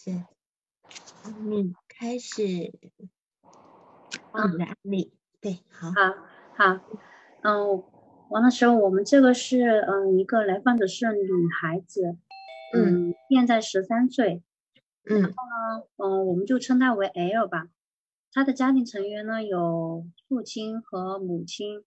[0.00, 0.12] 是，
[1.40, 2.72] 你开始你
[4.56, 6.14] 的案例，对，好，好，
[6.56, 6.80] 好，
[7.42, 7.82] 嗯，
[8.28, 12.16] 王老师，我们这个是，嗯，一个来访者是女孩子，
[12.72, 14.44] 嗯，现在十三岁，
[15.10, 17.66] 嗯，然后呢，嗯，我们就称她为 L 吧，
[18.32, 21.82] 她的家庭成员呢有父亲和母亲。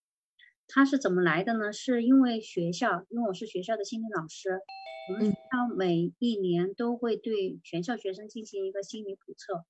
[0.74, 1.74] 他是怎么来的呢？
[1.74, 4.62] 是因为学校，因为我是学校的心理老师，
[5.10, 9.66] 我们学校每一年都会对全校学生进行一个心理普测，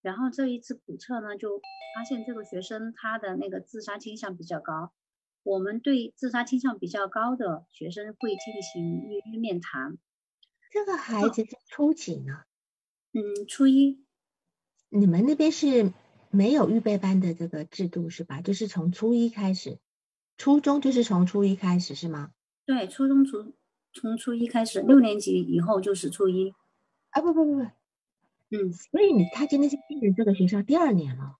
[0.00, 1.60] 然后这一次普测呢，就
[1.96, 4.92] 发现这个学生他的那个自杀倾向比较高，
[5.42, 9.98] 我们对自杀倾向比较高的学生会进行预约面谈。
[10.70, 12.42] 这个孩子在初几呢？
[13.12, 14.04] 嗯，初一。
[14.88, 15.92] 你们那边是
[16.30, 18.40] 没有预备班的这个制度是吧？
[18.40, 19.80] 就是从初一开始。
[20.36, 22.30] 初中就是从初一开始是吗？
[22.66, 23.52] 对，初中从
[23.92, 26.52] 从初一开始，六年级以后就是初一。
[27.10, 27.60] 啊不不不不，
[28.50, 31.36] 嗯，所以你他今天是进入这个学校第二年了。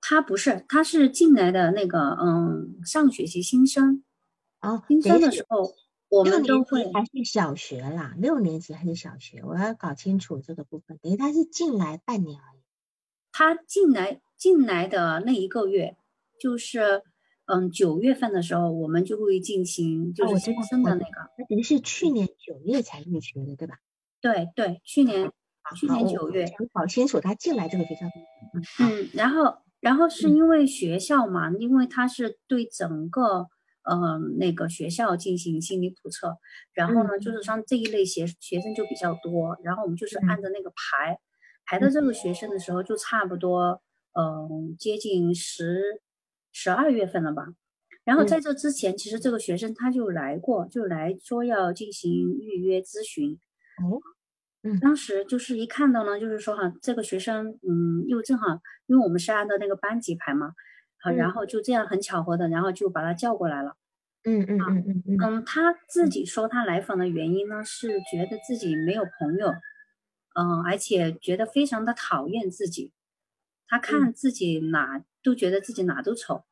[0.00, 4.02] 他不是，他是进来的那个嗯上学期新生。
[4.62, 5.74] 哦，新生的时候
[6.08, 10.98] 我们都会还是小学啦，六年级还是小学，我要搞清楚这个部分。
[11.02, 12.60] 等于他是进来半年而已。
[13.32, 15.96] 他进来进来的那一个月
[16.40, 17.02] 就是。
[17.46, 21.30] 嗯，九月份的时候，我们就会进行就是新生的那个。
[21.36, 23.74] 那等于是去年九月才入学的，对吧？
[24.22, 25.30] 对对，去年
[25.76, 26.46] 去年九月。
[26.72, 28.06] 搞清楚他进来这个学校。
[28.82, 33.48] 嗯，然后然后是因为学校嘛，因为他是对整个
[33.82, 36.38] 嗯那个学校进行心理普测，
[36.72, 41.18] 然后呢，就是像这一类学学生就比较多，然后我们就是按照那个排
[41.66, 43.82] 排到这个学生的时候，就差不多
[44.14, 46.00] 嗯接近十。
[46.56, 47.48] 十二月份了吧，
[48.04, 53.40] 然后在这之前，其实这个学生他就来过，就来说要进行预约咨询。
[53.82, 53.98] 哦，
[54.62, 60.52] 嗯，当时就是一看到呢，就是说哈，这个学生，嗯，又正好，因为我们是按照那个班级排嘛，
[61.02, 63.76] 好，然后就这样很巧合的，然后就把他叫过来了。
[64.22, 69.48] 嗯嗯嗯嗯嗯，嗯，他自己说他来访的原因呢，是觉得自己没有朋友，
[70.34, 72.92] 嗯，而且觉得非常的讨厌自己，
[73.66, 75.02] 他看自己哪。
[75.24, 76.44] 都觉得自己哪都丑，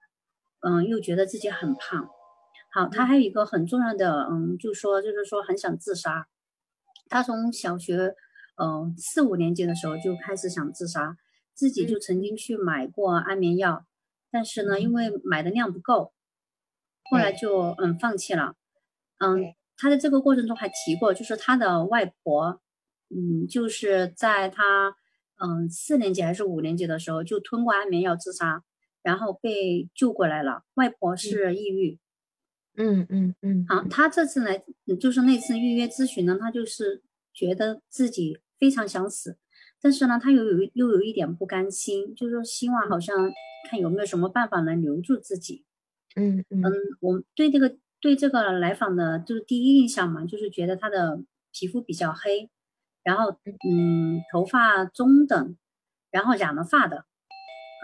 [0.62, 2.08] 嗯，又觉得自己很胖。
[2.72, 6.26] 好，他还有一个很重要的，嗯，就说就是说很想自杀。
[7.10, 8.14] 他从小学，
[8.56, 11.18] 嗯，四五年级的时候就开始想自杀，
[11.52, 13.84] 自己就曾经去买过安眠药，
[14.30, 16.14] 但是呢，因为买的量不够，
[17.10, 18.54] 后来就嗯放弃了。
[19.18, 22.62] 嗯，他在这个过程中还提过，就是他的外婆，
[23.10, 24.96] 嗯，就是在他。
[25.44, 28.62] 嗯，四年级还是五年级的时候就吞过安眠药自杀，
[29.02, 30.62] 然后被救过来了。
[30.74, 31.98] 外婆是抑郁，
[32.76, 33.66] 嗯嗯嗯。
[33.68, 34.62] 好，他这次来
[35.00, 37.02] 就是那次预约咨询呢，他就是
[37.34, 39.36] 觉得自己非常想死，
[39.80, 43.32] 但是呢，他又有又有一点不甘心，就是说希望好像
[43.68, 45.64] 看有没有什么办法能留住自己。
[46.14, 46.62] 嗯嗯。
[46.62, 51.20] 嗯，我对这个对这个来访的就是第一印象嘛，就是觉得他的
[51.50, 52.48] 皮肤比较黑。
[53.04, 53.30] 然后，
[53.68, 55.56] 嗯，头发中等，
[56.10, 57.04] 然后染了发的，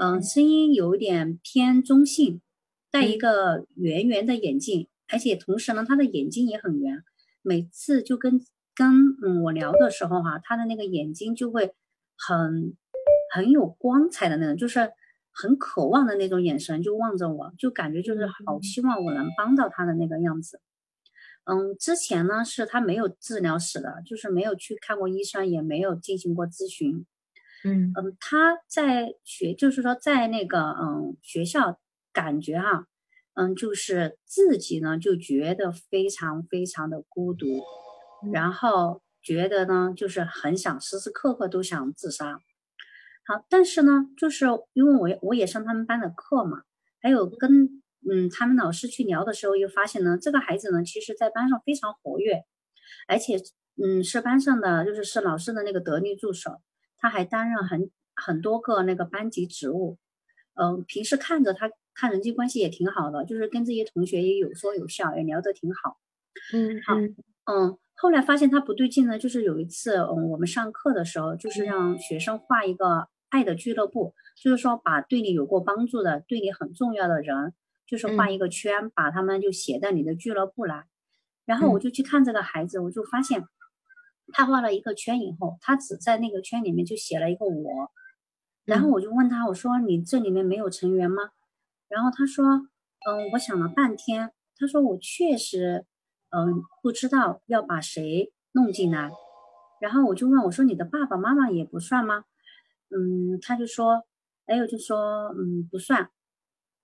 [0.00, 2.40] 嗯，声音有一点偏中性，
[2.90, 7.02] 戴一个圆圆的眼镜，而且同时呢，他的眼睛也很圆。
[7.42, 8.40] 每次就跟
[8.74, 11.74] 跟嗯我聊的时候哈，他的那个眼睛就会
[12.16, 12.76] 很
[13.34, 14.92] 很有光彩的那种，就是
[15.32, 20.60] 很渴望的那种眼神，就望着我，就感觉就是好希望我能帮到他的那个样子。
[21.50, 27.06] 嗯，之前呢是他没有治疗史的，就是没有去看过医生，也没有进行过咨询。
[27.64, 31.81] 嗯嗯，他在学，就是说在那个嗯学校，
[32.12, 32.87] 感觉哈，
[33.32, 37.46] 嗯，就是自己呢就觉得非常非常的孤独，
[38.31, 42.43] 然后觉得呢就是很想时时刻刻都想自杀。
[43.26, 44.44] 好，但是呢，就是
[44.75, 46.64] 因为我我也上他们班的课嘛，
[47.00, 47.82] 还有跟。
[48.10, 52.44] 嗯，他们老师去聊的时候，又发现呢，这个孩子呢，其实在班上非常活跃，
[53.06, 53.37] 而且，
[53.82, 56.60] 嗯，是班上的，就是是老师的那个得力助手，
[56.96, 59.99] 他还担任很很多个那个班级职务，
[60.55, 65.99] 嗯，平时看着他看人际关系也挺好的，就是跟这些同学也有说有笑，也聊得挺好。
[66.52, 66.94] 嗯，好，
[67.52, 77.55] 嗯，后来发现他不对劲呢，就是有一次，嗯，我们上课的时候，就是让学生画一个爱的俱乐部，就是说把对你有过帮助的、对你很重要的人，
[77.88, 80.85] 就是画一个圈，把他们就写在你的俱乐部来。
[81.44, 83.44] 然后我就去看这个孩子，我就发现
[84.32, 87.90] 他画了一个圈以后，他只在那个圈里面就写了一个我。
[88.64, 91.31] 然后我就问他，我说你这里面没有成员吗？
[91.88, 92.44] 然后他说，
[93.08, 95.87] 嗯，我想了半天，他说我确实。
[96.31, 99.11] 嗯，不知道要把谁弄进来，
[99.81, 102.25] 然后我就问我说：“你的爸爸妈妈也不算吗？”
[102.94, 104.05] 嗯，他就说
[104.44, 106.11] ：“哎呦，就说嗯不算。”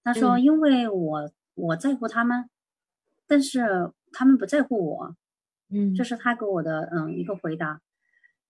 [0.05, 2.49] 他说：“因为我我在乎他们，
[3.27, 5.17] 但是他们不在乎我。”
[5.75, 7.81] 嗯，这是他给我的嗯一个回答。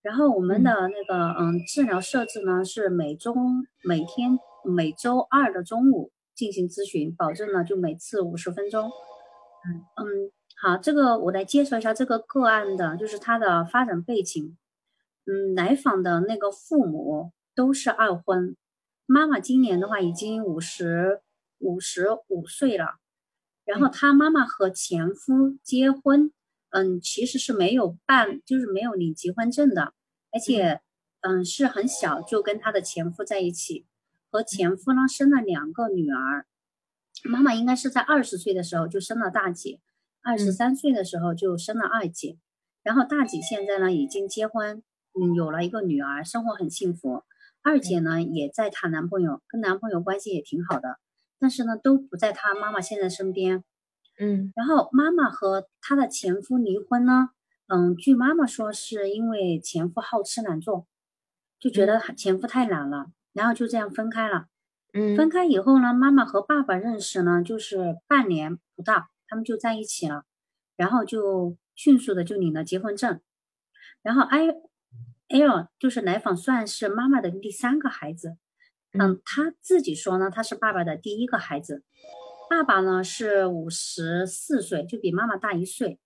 [0.02, 3.34] 然后我们的那个嗯治疗设置呢是每周
[3.82, 8.90] 每天每周二的中午进行咨询，保证呢就每次五十分钟。
[9.66, 10.32] 嗯嗯。
[10.56, 14.56] 好，这个我来介绍一下这个个案的，就是他的发展背景。
[15.26, 18.56] 嗯，来访的那个父母都是二婚，
[19.06, 21.20] 妈妈今年的话已经五十
[21.64, 22.98] 五十五岁了。
[23.64, 26.30] 然后她妈妈和前夫结婚，
[26.70, 29.94] 嗯，其实是没有办，就是没有领结婚证的，
[30.30, 30.80] 而且
[31.22, 33.86] 嗯是很小就跟她的前夫在一起，
[34.30, 36.46] 和前夫呢生了两个女儿。
[37.24, 39.80] 妈妈应该是在二十岁的时候就生了大姐。
[40.22, 42.38] 二十三岁的时候就生了二姐，
[42.82, 44.82] 然后大姐现在呢已经结婚，
[45.12, 47.22] 嗯，有了一个女儿，生活很幸福。
[47.62, 50.98] 二姐呢也在谈男朋友，跟男朋友关系也挺好的，
[51.38, 53.64] 但是呢都不在她妈妈现在身边。
[54.18, 57.30] 嗯，然后妈妈和她的前夫离婚呢，
[57.66, 60.86] 嗯，据妈妈说是因为前夫好吃懒做，
[61.58, 64.46] 就觉得前夫太懒了，然后就这样分开了。
[64.92, 69.08] 嗯，分开以后呢，妈妈和爸爸认识呢就是半年不到。
[69.26, 70.24] 他们就在一起了，
[70.76, 73.20] 然后就迅速的就领了结婚证，
[74.02, 74.48] 然后 I
[75.28, 78.36] L 就是来访算是妈妈的第三个孩子，
[78.98, 81.82] 嗯，他自己说呢，他是爸爸的第一个孩子，
[82.48, 85.98] 爸爸呢是五十四岁，就比妈妈大一岁。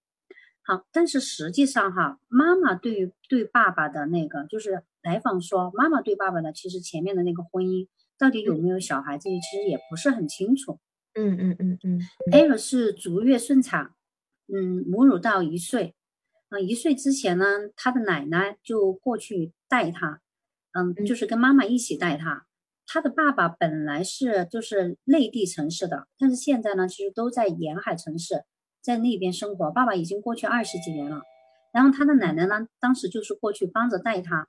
[0.62, 7.88] 好，但是实际上哈，妈妈对于对爸爸的那个，就是来访说妈妈对爸爸的，其实前面的那个婚姻
[8.18, 10.78] 到底有没有小孩，这其实也不是很清楚。
[11.14, 12.00] 嗯嗯嗯嗯
[12.32, 13.92] ，L 是足月顺产，
[14.46, 15.94] 嗯，母乳到一岁，
[16.50, 17.44] 嗯，一岁之前呢，
[17.76, 20.20] 他的奶奶就过去带他，
[20.72, 22.46] 嗯，就是跟妈妈一起带他。
[22.90, 28.44] 他的爸爸本来是就是内地城市的，但是现在呢，其实都在沿海城市，
[28.82, 29.70] 在那边生活。
[29.70, 31.20] 爸爸已经过去二十几年了，
[31.72, 34.48] 然后他的奶奶呢，当时就是过去帮着带他。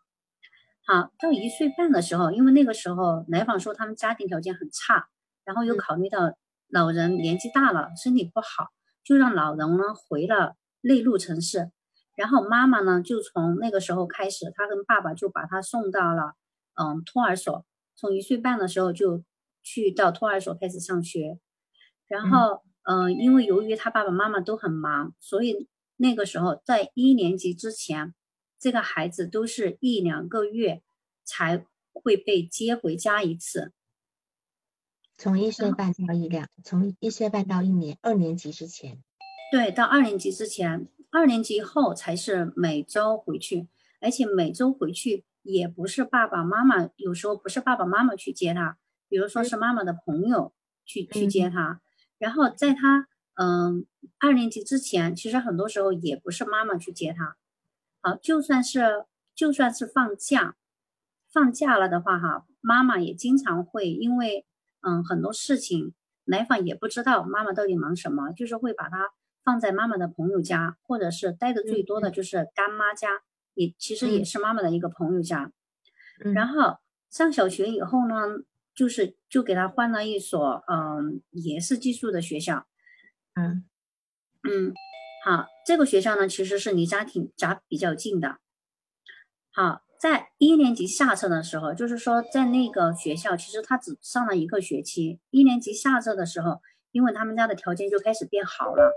[0.88, 5.10] 好，到一岁半的时候，因为那个时候来访说他们家庭条件很差，
[5.44, 6.34] 然后又考虑到。
[6.72, 8.68] 老人年纪大了，身体不好，
[9.04, 11.72] 就让老人呢回了内陆城市。
[12.16, 16.36] 然后妈妈呢，就从那个时候开始，她跟爸爸就把他送到了
[16.76, 17.66] 嗯托儿所。
[18.00, 19.24] 从一岁半的时候就
[19.62, 21.38] 去到托儿所开始上学。
[22.08, 25.68] 然后嗯，因为由于他爸爸妈妈都很忙，所以
[25.98, 28.14] 那个时候在一年级之前，
[28.58, 30.82] 这个孩子都是一两个月
[31.26, 33.74] 才会被接回家一次。
[35.18, 39.04] 从一岁半到一两，从一岁半到一年，二年级之前，
[39.52, 43.68] 对，到二年级之前，二年级后才是每周回去，
[44.00, 48.78] 而且每周回去也不是爸爸妈妈，有时候不是爸爸妈妈去接他，
[49.08, 50.54] 比如说是妈妈的朋友
[50.86, 51.82] 去去接他，
[52.18, 53.86] 然后在他嗯
[54.20, 57.38] 二年级之前，其实很多时候也不是妈妈去接他，
[58.02, 59.06] 好，就算是
[59.36, 60.56] 就算是放假，
[61.32, 64.46] 放假了的话哈，妈妈也经常会因为。
[64.82, 65.94] 嗯，很多事情
[66.24, 69.10] 来访也不知道妈妈到底忙什么，就是会把他
[69.44, 73.10] 放在妈妈的朋友家，或者是待的最多的就是干妈家，
[73.60, 75.52] 也其实也是妈妈的一个朋友家。
[76.34, 76.78] 然后
[77.10, 78.16] 上小学以后呢，
[78.74, 82.66] 就是就给他换了一所嗯也是寄宿的学校。
[83.34, 83.66] 嗯
[84.44, 84.74] 嗯，
[85.26, 88.38] 好，这个学校呢其实是离家挺家比较近的。
[89.52, 89.82] 好。
[90.00, 95.20] 在一年级下册的时候，就是说在那个学校，其实他只上了一个学期。
[95.30, 96.62] 一年级下册的时候，
[96.94, 98.94] 因为他们家的条件就开始变好了，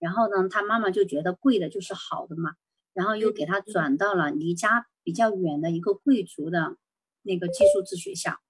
[0.00, 2.54] 然后呢，他妈妈就觉得贵的就是好的嘛，
[2.92, 6.76] 然后又给他转到了离家比较远的一个贵族的
[7.22, 8.40] 那个寄宿制学校。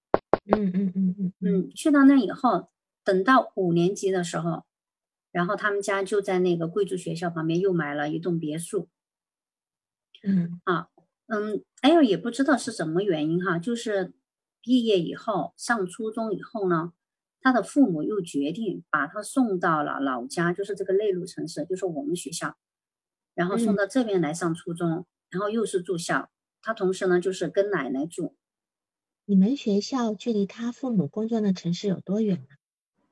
[0.47, 2.69] 嗯嗯嗯嗯嗯，去到那以后，
[3.05, 4.65] 等到五年级的时候，
[5.33, 8.89] 然后他们家就在那个贵族学校旁边又买了一栋别墅。
[10.23, 10.89] 嗯啊。
[11.33, 14.13] 嗯，L 也不知道是什么原因哈，就是
[14.61, 16.93] 毕业以后上初中以后呢，
[17.41, 22.57] 他的父母又决定把他送到了老家，就是这个内陆城市，就是我们学校。
[23.41, 26.31] 然后送到这边来上初中，然后又是住校。
[26.61, 28.37] 他同时呢，就是跟奶奶住。
[29.25, 32.49] 你们学校距离他父母工作的城市有多远呢？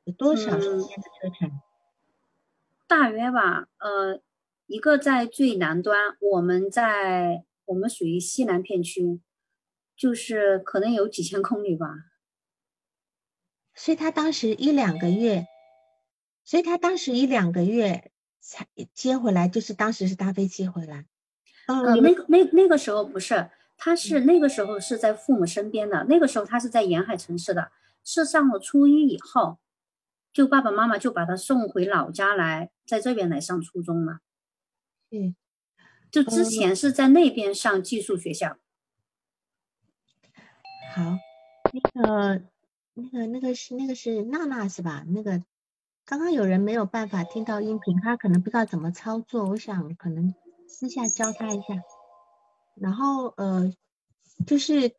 [0.04, 1.62] 有多少时间的车程？
[2.86, 4.20] 大约吧，呃，
[4.66, 9.22] 一个在最南端，我们在我们属于西南片区，
[9.96, 11.86] 就是可能有几千公里吧。
[13.74, 15.46] 所以他当时一两个月，
[16.44, 18.17] 所以他当时一两个月才
[18.94, 21.06] 接回来，就是当时是搭飞机回来。
[21.66, 27.70] 呃，那个那那个时候不是，他是那个时候是在父母身边的，那个时候他是在沿海城市的，
[28.04, 29.58] 是上了初一以后。
[30.30, 34.20] 就爸爸妈妈就把他送回老家来，在这边来上初中了。
[35.10, 35.34] 嗯，
[36.12, 38.56] 就之前是在那边上寄宿学校。
[40.94, 41.18] 好，
[41.72, 42.42] 那个、
[42.94, 45.04] 那个、那个是那个是娜娜是吧？
[45.08, 45.42] 那个
[46.08, 50.34] 刚刚有人没有办法听到音频，他可能不知道怎么操作，我想可能
[50.66, 51.66] 私下教他一下。
[52.74, 53.72] 然后呃，
[54.46, 54.94] 就是。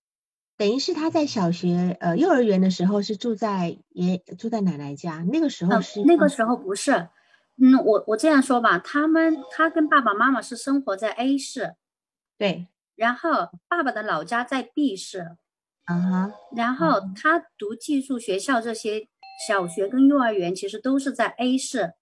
[0.58, 7.08] 等于是他在小学呃幼儿园的时候是住在爷住在奶奶家，那个时候是那个时候不是，
[7.56, 11.75] 嗯，我我这样说吧，他们他跟爸爸妈妈是生活在 A 市，
[12.38, 15.38] 对，然后爸爸的老家在 B 市，
[15.86, 16.75] 啊哈，然。
[16.75, 19.08] 后他读寄宿学校这些
[19.48, 21.93] 小学跟幼儿园其实都是在 A 市，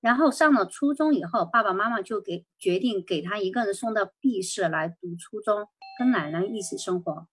[0.00, 7.26] 然后上了初中以后，爸爸妈妈就给决定给他一个人送到 B 市来读初中，跟奶奶一起生活。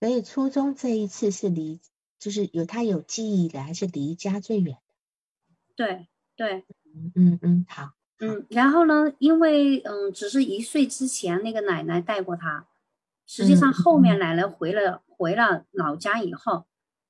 [0.00, 1.80] 所以初中这一次是离，
[2.18, 4.80] 就是有他有记忆的，还是离家最远的？
[5.76, 6.64] 对对，
[7.14, 12.66] 嗯嗯好，嗯，然后呢，因为嗯，只是一岁之前那个奶奶带过他，
[13.26, 16.66] 实际上后面奶奶回了回了老家以后，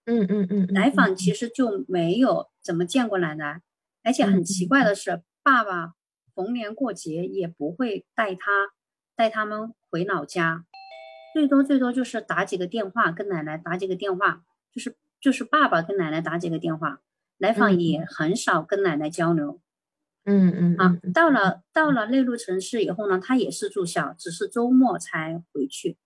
[0.06, 3.62] 嗯嗯嗯，来访其实就没有怎么见过奶奶，
[4.02, 5.94] 而且很奇怪的是，爸爸
[6.34, 8.72] 逢年过节也不会带他
[9.16, 10.66] 带他们回老家。
[11.32, 17.00] 最多最多就是打几个电话，跟奶奶打几个电话，就是就是爸爸跟奶奶打几个电话，
[17.38, 19.60] 来访也很少跟奶奶交流。
[20.26, 25.98] 嗯嗯啊，到了到了内陆城市以后呢，他也是住校，只是周末才回去。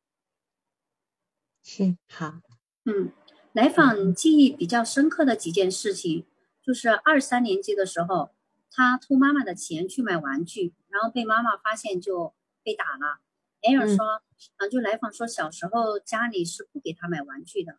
[1.63, 2.41] 是好，
[2.85, 3.13] 嗯，
[3.59, 6.25] 来访记忆比较深刻的几件事情，
[6.63, 8.31] 就是二三年级的时候，
[8.71, 13.19] 他偷妈妈的钱去买玩具，然后被妈妈发现就被打了。
[13.63, 14.23] 艾尔说。
[14.59, 17.77] 嗯，就来访说小时候家里是不给他买玩具的，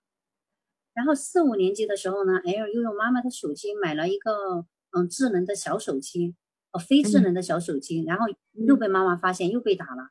[0.93, 6.35] 然后四五年级的时候呢，L 又用妈妈的手机买了一个嗯智能的小手机，
[6.73, 8.25] 哦非智能的小手机，然后
[8.67, 10.09] 又被妈妈发现又被打了，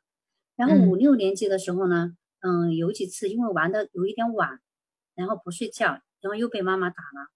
[0.57, 4.63] 然后五六年级的时候呢，嗯有几次因为玩的有一点晚，
[5.19, 7.29] 然后不睡觉，然后又被妈妈打了。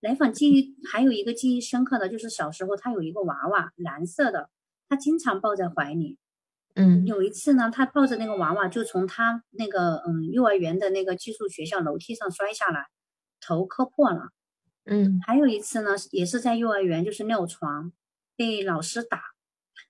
[0.00, 4.48] 奶粉记忆还有一个记忆深刻的就是小时候他有一个娃娃蓝色的，
[4.88, 6.18] 他经常抱在怀里。
[6.74, 12.86] 嗯，有一次呢，他抱着那个娃娃就从他那个嗯幼儿园的那个寄宿学校楼梯上摔下来，
[13.40, 14.30] 头磕破了。
[14.84, 17.92] 嗯，还有一次呢，也是在幼儿园，就是尿床，
[18.36, 19.20] 被老师打，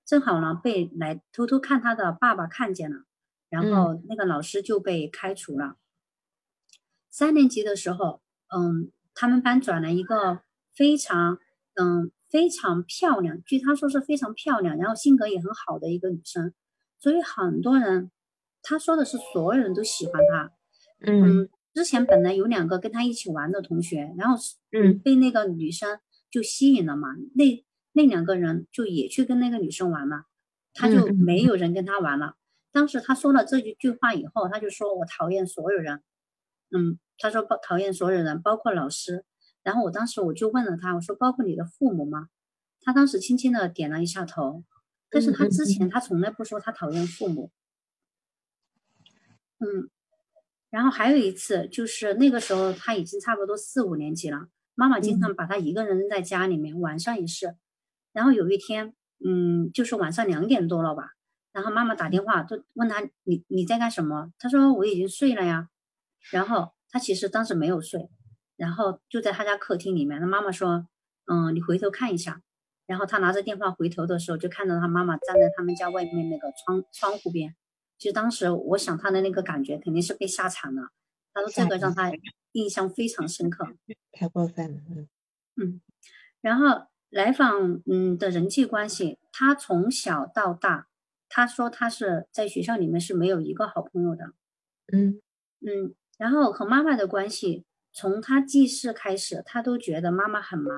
[0.06, 3.04] 正好呢被来偷偷看他的爸爸看见了，
[3.50, 5.76] 然后那个老师就被开除了。
[7.10, 8.22] 三年级的时候，
[8.56, 10.40] 嗯，他们班转了一个
[10.74, 11.38] 非常
[11.74, 16.54] 嗯非常漂亮，据他说是非常漂亮，然后性格也很好的一个女生。
[16.98, 18.10] 所以很多人，
[18.62, 20.52] 他说的是所有人都喜欢她。
[21.00, 24.36] 嗯，之前本来有两个跟他一起玩的同学，然后
[24.70, 25.98] 嗯被那个女生
[26.30, 30.26] 就吸引了嘛，那那两个人就也去跟那个女生玩了，
[30.74, 32.36] 他就没有人跟他玩了。
[32.70, 36.02] 当时他说了这句句话以后，他就说我讨厌所有人。
[36.70, 39.24] 嗯，他说不讨厌所有人，包括老师。
[39.62, 42.28] 然后我当时我就问了他，我说包括你的父母吗？
[42.80, 44.64] 他当时轻轻的点了一下头。
[45.12, 47.50] 但是他之前他从来不说他讨厌父母，
[49.58, 49.90] 嗯，
[50.70, 54.46] 然后还有一次就是那个时候他已经差不多四五年级了，
[54.76, 57.56] 妈妈经常把他一个人扔在家里面，晚上也是。
[58.12, 61.14] 然后有一天，嗯，就是晚上两点多了吧，
[61.50, 64.32] 然后妈妈打电话就问他你你在干什么？
[64.38, 65.68] 他说我已经睡了呀。
[66.30, 68.10] 然后他其实当时没有睡，
[68.56, 70.86] 然后就在他家客厅里面，他妈妈说，
[71.26, 72.42] 嗯，你回头看一下。
[72.86, 77.54] 然后他拿着电话回头的时候，就看到他妈妈站在他们家外面那个窗窗户边。
[77.98, 80.88] 其实当时我想他的那个感觉肯定是被吓惨了。
[81.32, 82.10] 他说这个让他
[82.52, 83.64] 印象非常深刻。
[84.10, 85.08] 太过分了，嗯
[85.56, 85.80] 嗯。
[86.40, 90.88] 然后来访嗯的人际关系，他从小到大，
[91.28, 94.32] 他说他是在学校里面是没有一个好朋友的。
[94.92, 95.20] 嗯
[95.60, 95.94] 嗯。
[96.20, 100.76] 然后和妈妈的关系，从他记事开始，他都觉得妈妈很忙。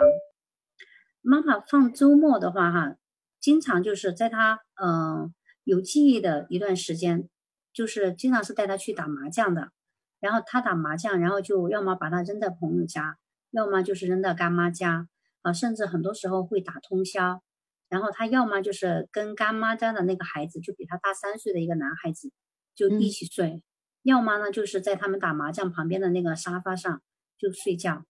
[1.20, 2.94] 妈妈放周末的话，哈，
[3.40, 5.34] 经常就是在他嗯
[5.64, 7.28] 有记忆的一段时间，
[7.72, 9.72] 就是经常是带他去打麻将的，
[10.20, 13.18] 然后他打麻将，然后就要么把他扔在朋友家，
[13.50, 15.08] 要么就是扔到干妈家
[15.40, 17.42] 啊，甚至很多时候会打通宵。
[17.88, 22.30] 然后他要么就是跟干妈家的那个孩子，就比他大三岁的一个男孩子，
[22.76, 23.60] 就一起睡；
[24.02, 27.02] 要么呢就是在他们打麻将旁边的那个沙发上
[27.38, 28.04] 就睡觉。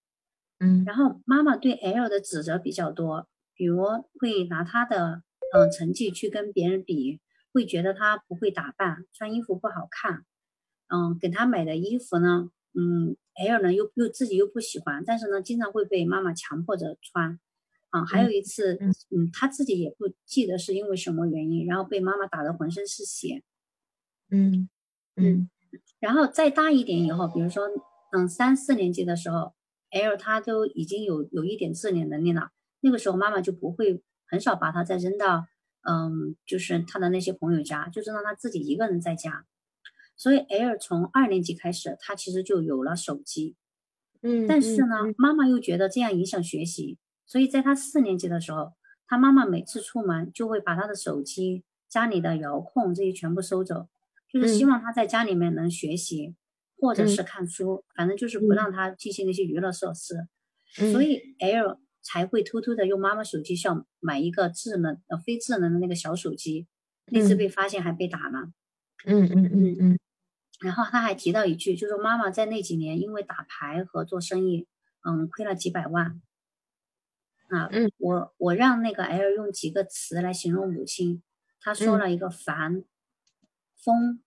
[0.58, 3.84] 嗯，然后妈妈对 L 的指责比较多，比如
[4.20, 5.22] 会拿他的
[5.54, 7.20] 嗯成绩去跟别人比，
[7.52, 10.24] 会觉得他不会打扮，穿衣服不好看。
[10.88, 17.40] 嗯，给他买的衣服呢，嗯，L 呢又又自己又不喜欢，但是呢经常会被妈妈强迫着穿。
[17.90, 18.78] 啊，还有一次，
[19.10, 23.42] 嗯，他自己也不记得是因为什么原因，然后被妈妈打得浑身是血。
[24.30, 24.70] 嗯
[25.16, 25.50] 嗯，
[26.02, 27.62] 然后再大一点以后，比如说，
[28.10, 29.54] 嗯，三四年级的时候
[29.92, 35.46] ，L 他都已经有有一点自理能力了，那个时候妈妈就不会很少把他再扔到，
[35.88, 39.46] 嗯，就是他的那些朋友家，就是让他自己一个人在家。
[40.16, 43.54] 所以 L 从二年级开始，他其实就有了手机。
[44.22, 46.98] 嗯，但是呢，妈妈又觉得这样影响学习。
[47.26, 48.72] 所以在他四年级的时候，
[49.06, 53.86] 他妈妈每次出门就会把他的手机、家里的遥控这些全部收走，
[54.32, 56.34] 就是希望他在家里面能学习，
[56.78, 60.26] 或者是看书，反正就是不让他进行那些娱乐设施。
[60.90, 66.66] 所以 L 才会偷偷的用妈妈手机上买一个智能呃非智能的那个小手机，
[67.06, 68.50] 那次被发现还被打了。
[69.04, 69.98] 嗯嗯嗯嗯。
[70.60, 74.66] 然后他还提到一句，就说妈妈在那几年因为打牌和做生意，
[75.04, 76.22] 嗯，亏了几百万。
[77.48, 81.22] 啊，嗯，我我让那个 L 用几个词来形容母亲，
[81.60, 82.82] 他说了一个烦、
[83.82, 84.20] 疯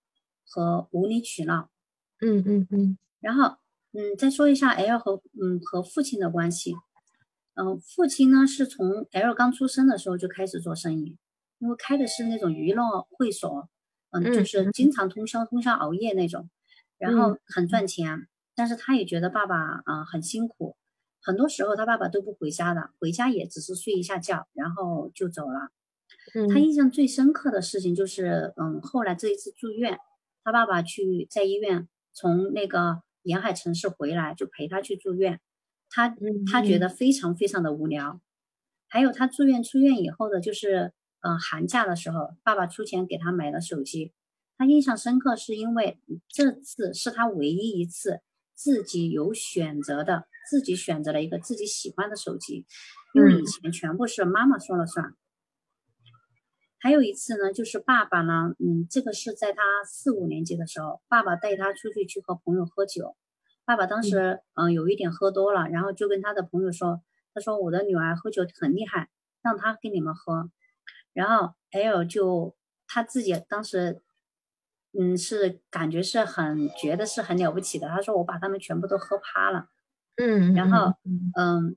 [0.44, 1.70] 和无理取闹。
[2.20, 2.98] 嗯嗯嗯。
[3.20, 3.56] 然后，
[3.92, 6.74] 嗯，再说一下 L 和嗯和父亲的关系。
[7.54, 11.16] 嗯，父亲呢是从 L 刚出生的时候就开始做生意，
[11.58, 13.68] 因为开的是那种娱乐会所，
[14.10, 16.50] 嗯，就是经常通宵通宵熬夜那种，
[16.98, 18.28] 然后很赚钱。
[18.54, 20.76] 但是他也觉得爸爸啊很辛苦。
[21.20, 25.70] 很多时候他爸爸都不回家的，回家也只是睡一下觉，然后就走了。
[26.48, 29.98] 他印象最深刻的事情就是，嗯，后来这一次住院，
[30.44, 35.40] 他爸爸去在医院从那个沿海城市回来，就陪他去住院。
[35.88, 36.14] 他
[36.50, 38.20] 他觉得非常非常的无聊。
[38.88, 44.12] 还有他住院出院以后的，就是嗯寒假的时候，爸爸出钱给他买了手机。
[44.58, 48.20] 他印象深刻是因为这次是他唯一一次
[48.54, 50.26] 自己有选择的。
[50.48, 52.66] 自己选择了一个自己喜欢的手机，
[53.14, 55.12] 因为以前全部是妈妈说了算。
[56.78, 63.16] 还有一次呢，就是爸爸呢，嗯，这个是在他四五年级的时候，爸爸带他出去去和朋友喝酒。
[63.64, 67.02] 爸爸当时嗯有一点喝多了，然后就跟他的朋友说
[67.34, 69.08] ：“他说我的女儿喝酒很厉害，
[69.42, 70.50] 让他跟你们喝。”
[71.12, 72.54] 然后 L 就
[72.86, 74.02] 他自己当时
[74.96, 79.68] 嗯是感觉是很觉得是很了不起的，他说我把他们全部都喝趴了。
[80.16, 80.94] 嗯，然后，
[81.36, 81.76] 嗯，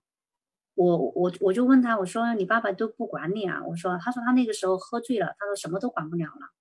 [0.80, 3.62] 我我我就问他，我说你爸爸都不管你啊？
[3.68, 6.54] 我说，他说他那个时候喝醉了，他说什么都管不了了。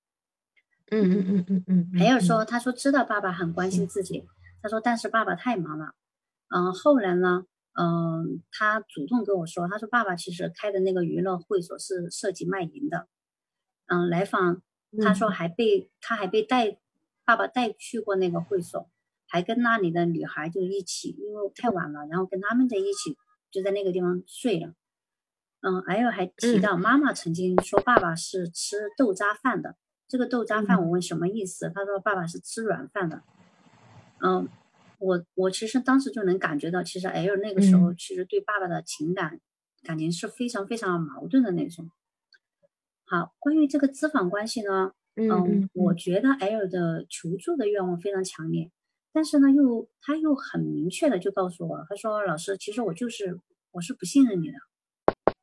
[0.90, 1.98] 嗯嗯嗯嗯嗯。
[2.00, 4.26] 还有说，他说知道爸爸很关心自己，
[4.60, 5.92] 他说但是爸爸太忙了。
[6.48, 7.44] 嗯，后来呢，
[7.80, 13.06] 嗯，他主动跟我说，他说爸爸其实开的那个娱乐会所是涉及卖淫的。
[13.86, 14.62] 嗯，来访
[15.00, 16.76] 他说还被他还被带
[17.24, 18.90] 爸爸带去过那个会所。
[19.30, 23.16] 还跟那里的女孩就一起，因为太晚了，然后跟他们在一起，
[23.50, 24.74] 就在那个地方睡了。
[25.60, 29.76] 嗯，还有还提到妈妈曾经说爸爸是吃豆渣饭的。
[30.06, 33.22] 这个豆渣饭我问什么意思，他说爸爸是吃软饭的。
[34.24, 34.48] 嗯，
[34.98, 39.40] 我我其实当时就能感觉到，其实 L 那个时候其实对爸爸的情感
[39.82, 41.90] 感情是非常非常矛盾的那种。
[43.04, 48.70] 好，关于这个资访关系呢，嗯，我觉得 L 的求助的愿望非常强烈。
[49.12, 53.40] 但是呢，又他又很明确的就告诉我，他说：“老师，其实我就是
[53.72, 54.58] 我是不信任你的。”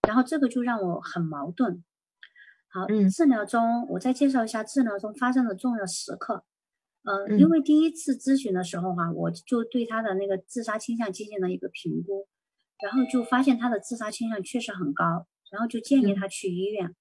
[0.08, 1.84] 然后这个就让我很矛盾。
[2.69, 6.45] 好，治疗中我再介绍一下治疗中发生的重要时刻。
[7.04, 12.28] 嗯，因为第一次咨询的时候哈，我就对他的那个自杀倾向进行了一个评估，
[12.84, 16.95] 然后就发现他的自杀倾向确实很高，然后就建议他去医院。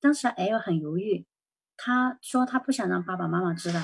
[0.00, 1.26] 当时 L 很犹豫，
[1.76, 3.80] 他说他不想让爸爸妈妈知道，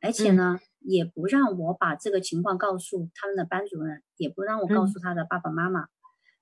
[0.00, 0.58] 而且呢。
[0.80, 5.86] 也不让我把这个情况告诉他们的班主任，也不让我告诉他的爸爸妈妈。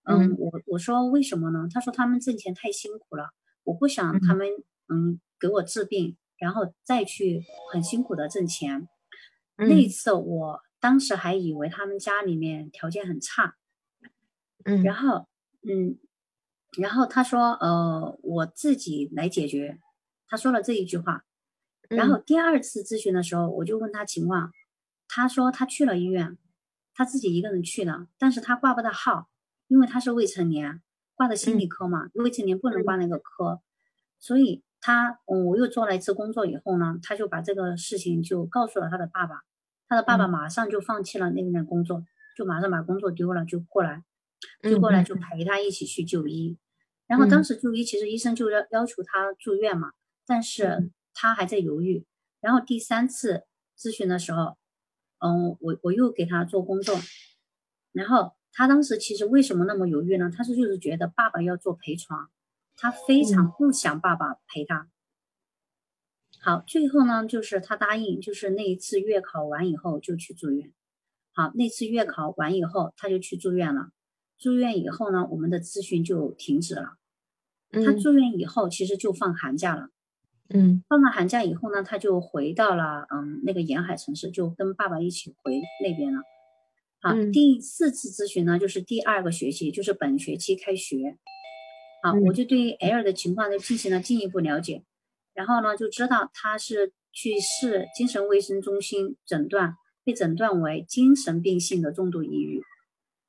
[0.05, 1.68] 嗯，我我说为什么呢？
[1.72, 3.31] 他说他们挣钱太辛苦了，
[3.64, 4.46] 我不想他们
[4.88, 8.88] 嗯给我治病，然后再去很辛苦的挣钱。
[9.57, 13.57] 那一次我当时还以为他们家里面条件很差。
[14.64, 15.27] 嗯，然后
[15.68, 15.98] 嗯，
[16.79, 19.79] 然后他说，呃，我自己来解决。
[20.27, 21.24] 他说了这一句话。
[21.88, 24.53] 然后第二次咨询的时候，我就问他情况，
[25.09, 26.37] 他说他去了医院，
[26.94, 29.31] 他自己一个人去的，但是他挂不到号，
[29.68, 30.83] 因为他是未成年，
[31.14, 33.62] 挂的心理科嘛，未成年不能挂那个科，
[34.18, 39.40] 所以他，嗯，我又做了一次工作以后呢，他就把这个事情就告诉了他的爸爸，
[39.88, 42.05] 他的爸爸马上就放弃了那边的工作，
[42.37, 44.05] 就马上把工作丢了，就过来，
[44.62, 46.59] 就过来就陪他一起去就医，
[47.07, 49.92] 然后当时就医，其实医生就要要求他住院嘛，
[50.27, 50.90] 但是。
[51.20, 52.07] 他还在犹豫，
[52.40, 53.42] 然后第三次
[53.76, 54.57] 咨询的时候，
[55.18, 56.94] 嗯，我我又给他做工作，
[57.90, 60.31] 然后他当时其实为什么那么犹豫呢？
[60.33, 62.31] 他是就是觉得爸爸要做陪床，
[62.76, 64.88] 他非常不想爸爸陪他。
[66.40, 70.72] 好，最后呢，就是他答应，就是那一次月考完以后就去住院。
[71.33, 73.90] 好，那次月考完以后他就去住院了。
[74.38, 76.96] 住院以后呢，我们的咨询就停止了。
[77.72, 79.88] 他住院以后其实就放寒假了。
[80.48, 86.22] 嗯，放了寒假以后呢，他就回到了嗯那个沿海城市，就跟爸爸一起回那边了。
[87.00, 91.18] 好，第四次咨询呢，就是第二个学期，就是本学期开学。
[92.02, 94.84] 好，我就对 L 的情况呢进行了进一步了解，
[95.34, 102.62] 然后呢就知道他是去市精神卫生中心诊断，被诊断为精神病性的重度抑郁，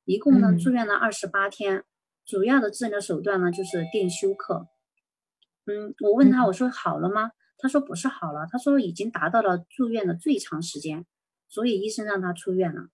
[0.05, 1.83] 一共呢住院了二十八天，
[2.25, 4.67] 主要的治疗手段呢就是电休克。
[5.65, 7.31] 嗯，我问他，我说好了吗？
[7.57, 11.05] 他说不是好了，他说已经达到了住院的最长时间，
[11.49, 12.87] 所以医生让他出院了。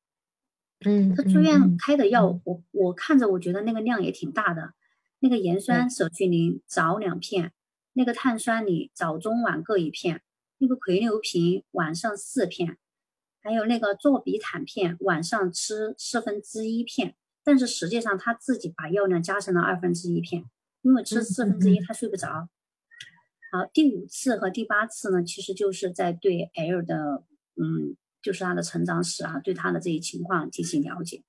[0.85, 4.73] 嗯，他住院开的药，我我看着我觉得那个量也挺大的，
[5.19, 7.53] 那个盐酸舍曲林早两片，
[7.93, 10.21] 那个碳酸锂早中晚各一片，
[10.57, 12.77] 那个喹硫平晚上四片，
[13.41, 20.43] 还有那个唑比坦片晚上吃四分之一片，但是实际上他自己把药量加成了二分之一片，
[20.81, 22.49] 因为吃四分之一他睡不着。
[23.55, 27.23] 好，第五次和第八次呢，其实就是在对 L 的，
[27.55, 31.23] 嗯，就是他的成长史啊，对他的这一情况进行了解。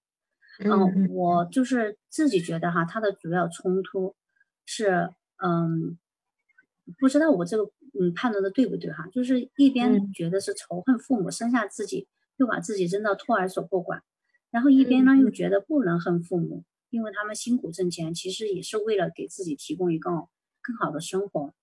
[0.59, 4.17] 嗯，我就是自己觉得哈，他的主要冲突
[4.65, 5.11] 是，
[5.41, 5.97] 嗯，
[6.99, 12.09] 不知道我这个嗯判断的对不对哈，就是一边觉得是仇恨父母生下自己，
[12.39, 14.03] 又把自己扔到托儿所不管，
[14.51, 20.11] 然后一边呢又觉得不能恨父母，因为他们辛苦挣钱，其实也是为了给自己提供一个
[20.61, 21.55] 更好的生活。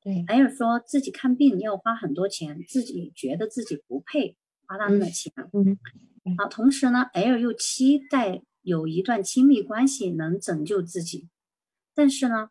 [0.00, 5.32] 对，L 说自己看病要花很多钱，自己觉得自己不配花那么的钱。
[5.52, 5.76] 嗯，
[6.36, 11.28] 好，同时呢，L 又期待有一段亲密关系能拯救自己，
[11.94, 12.50] 但是呢，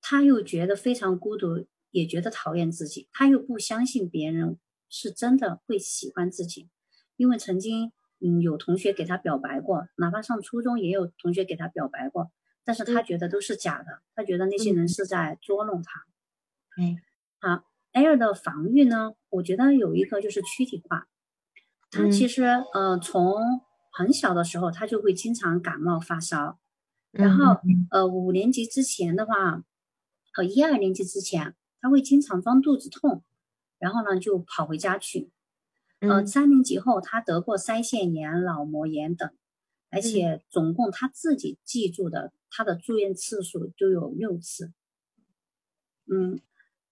[0.00, 6.68] 他又觉得非常孤独，也觉得讨厌自己，他又不相信别人是真的会喜欢自己，
[7.16, 12.32] 因为曾经嗯有同学给他表白过，哪怕上初中也有同学给他表白过，
[12.64, 16.04] 但是他觉得都是假的，他觉得那些人是在捉弄他。
[16.78, 16.96] 嗯，
[17.40, 19.12] 好，L 的防御呢？
[19.28, 21.06] 我觉得有一个就是躯体化。
[21.90, 23.34] 他其实呃，从
[23.90, 26.58] 很小的时候，他就会经常感冒发烧。
[27.10, 29.62] 然后呃，五年级之前的话，
[30.32, 33.22] 和一二年级之前，他会经常装肚子痛，
[33.78, 35.30] 然后呢就跑回家去。
[36.00, 39.30] 呃，三年级后，他得过腮腺炎、脑膜炎等，
[39.90, 44.72] 而且总共他自己记住的，他的住院次数就有六次。
[46.10, 46.40] 嗯。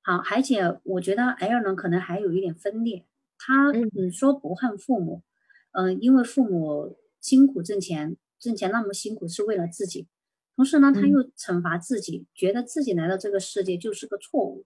[0.04, 3.04] 好，而且我觉得 L 呢可能还有一点分裂。
[3.38, 5.22] 他嗯说不恨父母，
[5.72, 10.08] 嗯，因为父母辛苦挣钱，挣钱那么辛苦是为了自己。
[10.56, 14.64] 同时呢，他又惩罚自己，觉得自己来到这个世界就是个错误。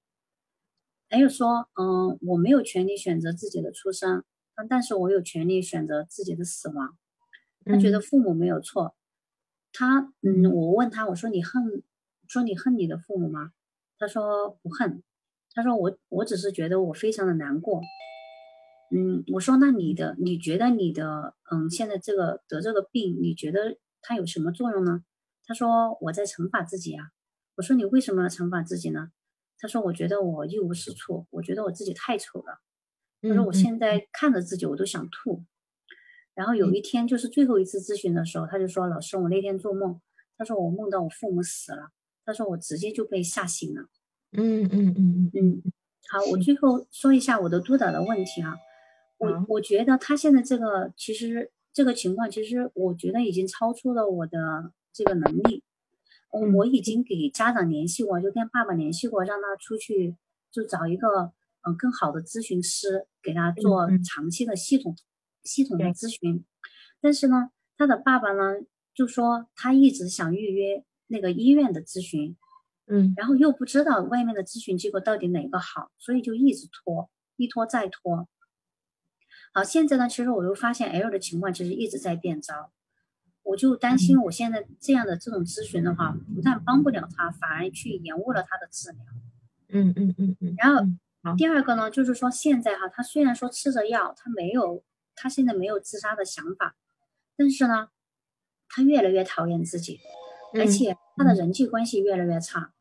[1.10, 4.24] L 说，嗯，我没有权利选择自己的出生，
[4.56, 6.96] 但但是我有权利选择自己的死亡。
[7.64, 8.94] 他觉得父母没有错。
[9.72, 11.82] 他嗯，我问他，我说你恨，
[12.28, 13.52] 说你恨你的父母吗？
[13.98, 15.02] 他说不恨。
[15.54, 17.80] 他说我我只是觉得我非常的难过，
[18.90, 25.04] 嗯，我说那你的你觉得你的嗯现在这个得这个病，你觉得它有什么作用呢？
[25.46, 27.06] 他说我在惩罚自己啊。
[27.56, 29.10] 我说你为什么要惩罚自己呢？
[29.58, 32.58] 他说我觉得我一无是处，我觉得我自己太丑了。
[33.22, 35.44] 他说我现在看着自己我都想吐。
[36.34, 40.00] 然后有一天就是最后一次咨询的时候，他就说老师我那天做梦，
[40.36, 41.92] 他说我梦到我父母死了，
[42.24, 43.86] 他说我直接就被吓醒了。
[44.36, 45.72] 嗯嗯嗯嗯嗯。
[46.10, 48.54] 好，我最后说一下我的督导的问题啊，
[49.18, 55.62] 我我觉得他现在这个其实这个情况，其实我觉得已经超出了我的这个能力，
[56.54, 60.14] 我已经给家长联系过，就跟爸爸联系过，让他出去
[60.52, 64.94] 就找一个嗯更好的咨询师给他做长期的系统
[65.42, 66.44] 系统的咨询，
[67.00, 68.60] 但是呢，他的爸爸呢
[68.94, 72.36] 就说他一直想预约那个医院的咨询，
[72.86, 78.28] 嗯然后又不知道外面的咨询机构到底哪个好，所以就一直拖，一拖再拖。
[79.52, 82.72] 好，现在呢，其实我又发现 L 的情况其实一直在变糟，
[83.42, 89.00] 我就担心我现在这样的这种咨询的话，不但帮不了他，反而去延误了他的治疗。
[89.68, 90.54] 嗯嗯嗯嗯。
[90.58, 96.76] 然后嗯第二个呢，就是说现在哈，他虽然说吃着药，他没有，他现在没有自杀的想法，
[97.36, 97.88] 但是呢，
[98.68, 100.00] 他越来越讨厌自己，
[100.52, 102.73] 而嗯且他的人际关系越来越差。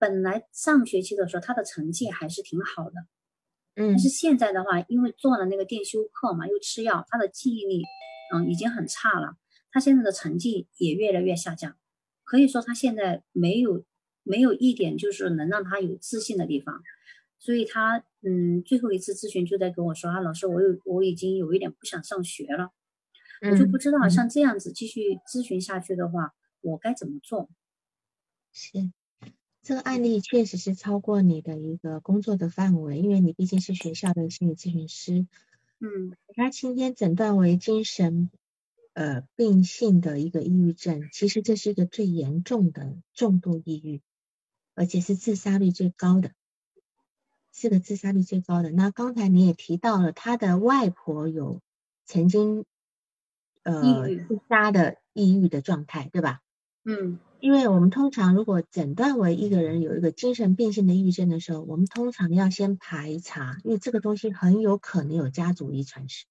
[0.00, 2.94] 本来上学期的时候，他的成绩还是挺好的，
[3.76, 7.84] 嗯但是现在的话，因为做了那个电休课嘛，又吃药，他的记忆力，
[8.34, 9.36] 嗯，已经很差了。
[9.70, 11.76] 他现在的成绩也越来越下降，
[12.24, 13.84] 可以说他现在没有
[14.24, 16.82] 没有一点就是能让他有自信的地方。
[17.38, 22.72] 所以他嗯，最后一次咨询就在跟我说啊，老师，我有我已经有一点不想上学了，
[23.50, 27.48] 我就不知道嗯像这样子继续咨询下去的话，我该怎么做？
[28.52, 28.90] 是，
[29.62, 35.26] 这个案例确实是超过你的一个工作的范围，因为你毕竟是学校的心理咨询师。
[35.78, 38.30] 嗯他今天诊断为精神
[38.94, 44.00] 呃病性的一个抑郁症，其实这是一个最严重的重度抑郁，
[44.74, 46.32] 而且是自杀率最高的，
[47.52, 48.70] 是个自杀率最高的。
[48.70, 51.60] 那刚才你也提到了，他的外婆有
[52.06, 52.64] 曾经
[53.62, 56.40] 呃自杀的抑郁的状态，对吧？
[56.84, 66.26] 嗯因为我们通常如果诊断为一个人有一个精神病性的抑郁症的时候，我们通常要先排查，因为这个东西很有可能有家族遗传史。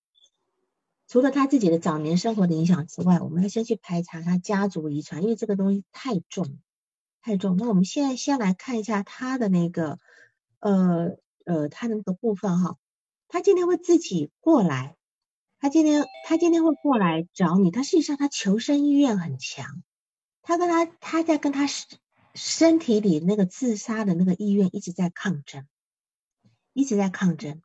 [1.07, 6.59] 除了他自己的早年生活的影响之外，我们要先去排查他家族遗传，因为这个东西太重，
[7.21, 7.57] 太重。
[7.57, 9.97] 那我们现在先来看一下他的那个，
[10.59, 12.77] 呃呃，他的那个部分哈，
[13.27, 14.95] 他今天会自己过来，
[15.59, 19.81] 他今天他今天会过来找你，他事实上他求生意愿很强。
[20.49, 21.99] 他跟他他在跟他身
[22.33, 25.67] 身体里那个自杀的那个意愿一直在抗争，
[26.73, 27.61] 一直在抗争。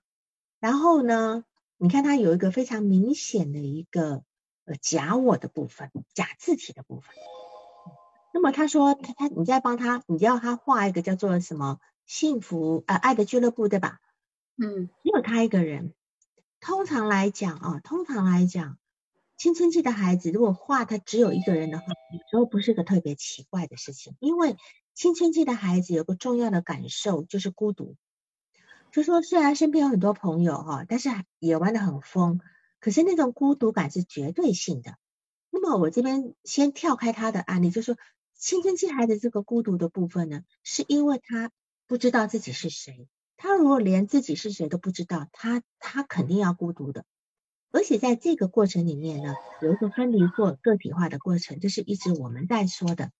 [0.60, 1.46] 然后呢，
[1.78, 4.22] 你看他有一个非常明显的一个
[4.66, 7.14] 呃假我的部分，假字体的部分。
[8.34, 14.02] 那么他说他他你在帮他，你要他画一个叫做什么幸福呃爱的俱乐部对吧？
[14.62, 15.94] 嗯只有他一个人。
[16.60, 18.76] 通常来讲啊，通常来讲，
[19.36, 24.56] 青春期的孩子如果画他只有一个人的话，有时候不是个特别奇怪的事情，因为
[24.94, 27.96] 青春期的孩子有个重要的感受就是孤独，
[28.92, 32.40] 就说虽然身边有很多朋友哈，但是也玩得很疯，
[32.80, 34.96] 可是那种孤独感是绝对性的。
[35.50, 37.96] 那么我这边先跳开他的案例，就说
[38.34, 41.50] 青春期孩子这个孤独的部分呢，是因为他
[41.86, 43.08] 不知道自己是谁。
[43.36, 47.04] 他如果连自己是谁都不知道，他他肯定要孤独的。
[47.74, 53.10] 而且在这个过程里面呢，有一个分离或个体化的过程，这是一直我们在说的。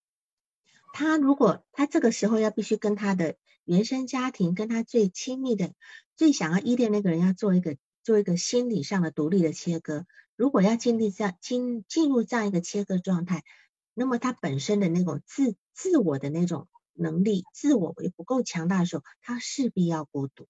[0.93, 5.73] 他如果他这个时候要必须跟他的原生家庭，跟他最亲密的、
[6.15, 10.05] 最想要依恋那个人，要做一个做一个心理上的独立的切割。
[10.37, 13.43] 如果要经历这样进进入这样一个切割状态，
[13.93, 20.47] 那么他本身的那种自自我的那种能力，自我也不够强大的时候，他势必要孤独，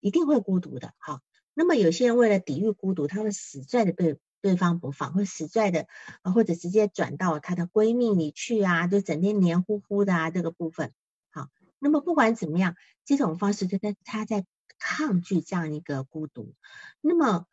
[0.00, 1.20] 一定会孤独的哈。
[1.54, 5.86] 那么有些人为了抵御孤独，他会死拽的对对方不放，会死拽的，
[6.22, 10.92] 或者直接转到她的闺蜜里去啊，就整天黏糊糊的啊这个部分。
[11.30, 14.44] 好，那么不管怎么样，这种方式就在他在
[14.78, 16.54] 抗拒这样一个孤独。
[17.00, 17.46] 那么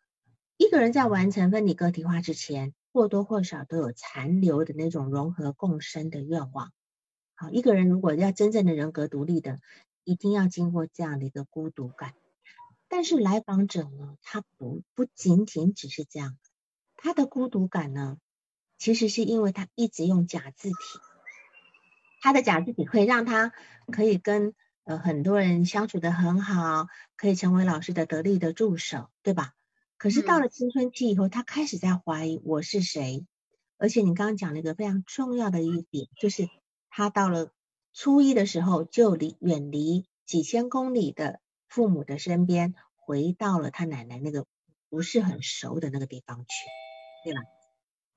[0.57, 6.71] 一个人在完成分离个体化之前，或多或少都有残留的那种融合共生的愿望。
[7.35, 9.59] 好，一个人如果要真正的人格独立的，
[10.03, 12.13] 一定要经过这样的一个孤独感。
[12.89, 16.37] 但是来访者呢，他不不仅仅只是这样，
[16.97, 18.17] 他的孤独感呢，
[18.79, 20.75] 其实是因为他一直用假字体，
[22.21, 23.53] 他的假字体会让他
[23.91, 29.53] 可以跟呃很多人相处的很好，可以成为老师的得力的助手，对吧？
[29.97, 33.27] 可是到了青春期以后，他开始在怀疑我是谁，
[33.77, 36.49] 而且你刚刚讲了一个非常重要的一点，就是
[36.89, 37.51] 他到了
[37.93, 44.45] 初一的时候就离远离几千公里的父母的身边，回到了他奶奶那个
[44.89, 46.65] 不是很熟的那个地方去，
[47.23, 47.41] 对吧？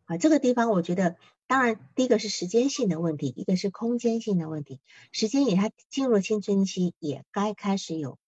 [0.07, 4.81] 啊，这个地方我觉得，当然第一个是时间性的问题，一个是空间性的问题。
[5.12, 8.19] 时间也他进入了青春期，也该开始有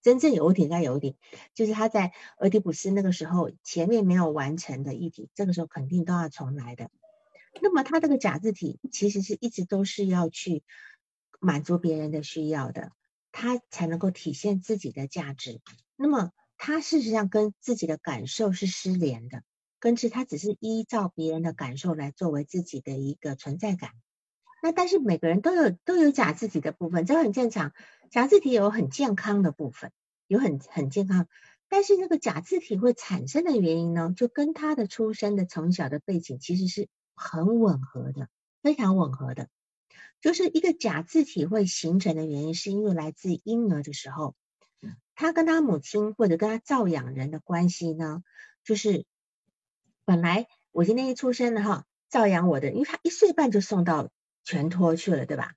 [0.00, 1.16] 真正有一点，该有一点，
[1.54, 6.88] 就是他在俄狄浦斯那个时候前面没有完成的议题，这个时候肯定都要重来的。
[7.60, 10.62] 那么他这个假字体其实是一直都是要去
[11.40, 12.92] 满足别人的需要的，
[13.32, 15.60] 他才能够体现自己的价值。
[15.96, 19.42] 那么他事实上跟自己的感受是失联的，
[19.78, 23.90] 跟是他只是依照别人的感受来作为自己的一个存在感。
[24.60, 27.72] 那但是每个人都有都有假自体的部分，这很正常。
[28.10, 29.92] 假自体有很健康的部分，
[30.26, 31.28] 有很很健康，
[31.68, 38.28] 但是那个假自体会产生的原因呢，就跟他的出生的从小的背景其实是很吻合的，
[38.62, 39.48] 非常吻合的。
[40.20, 44.34] 就是一个假字体会形成的原因，是因为来自婴儿的时候，
[45.14, 48.22] 他跟他母亲或者跟他照养人的关系呢，
[48.64, 49.04] 就是
[50.04, 54.10] 本来我今天一出生的哈，照养我的，因为他一岁半就送到。
[54.44, 55.56] 全托去了，对吧？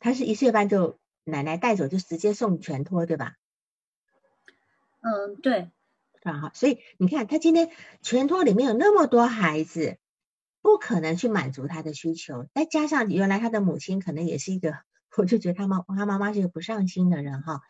[0.00, 3.36] 他是一岁半就奶奶带走，就直接送全托，对吧？
[4.98, 5.70] 嗯，对，
[6.24, 7.70] 啊好，所以你看，他今天
[8.02, 9.96] 全托里面有那么多孩子，
[10.68, 12.46] 不可能去满足他的需求。
[12.54, 14.74] 再加上原来他的母亲可能也是一个，
[15.16, 17.62] 我就觉得他妈他妈妈是一个不上心的人哈。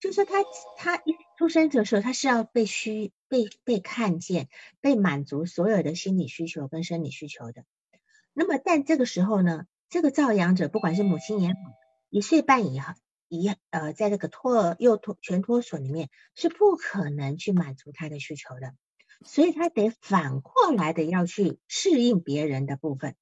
[0.00, 0.34] 就说他
[0.76, 4.50] 他一出生的时候，他是要被需被被看见，
[4.82, 7.64] 被满足所有的心理需求跟生理需求的。
[8.34, 11.54] 那么但这个时候呢，这个照养者不管是母亲也好，
[12.10, 12.92] 一岁半以后，
[13.28, 18.74] 一呃，在这个托儿幼托全托所里面是不可能去满足他的需求的，
[19.24, 23.14] 所以他得反过来的要去适应别人的部分，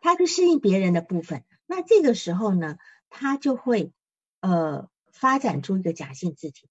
[0.00, 2.78] 他去适应别人的部分，那这个时候呢，
[3.10, 3.92] 他就会
[4.40, 6.68] 呃发展出一个假性自体，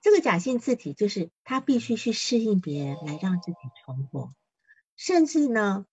[0.00, 4.32] 这个假性自体就是他必须去适应别人来让自己存活，
[4.96, 5.86] 甚至呢。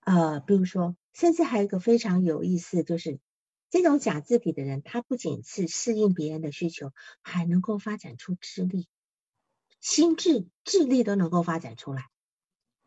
[0.00, 3.18] 呃，比如说，甚至还有一个非常有意思，就是
[3.68, 8.88] 这种假字体的人，他不仅是适应别人的需求，还能够发展出智力、
[9.80, 12.04] 心智、智力都能够发展出来。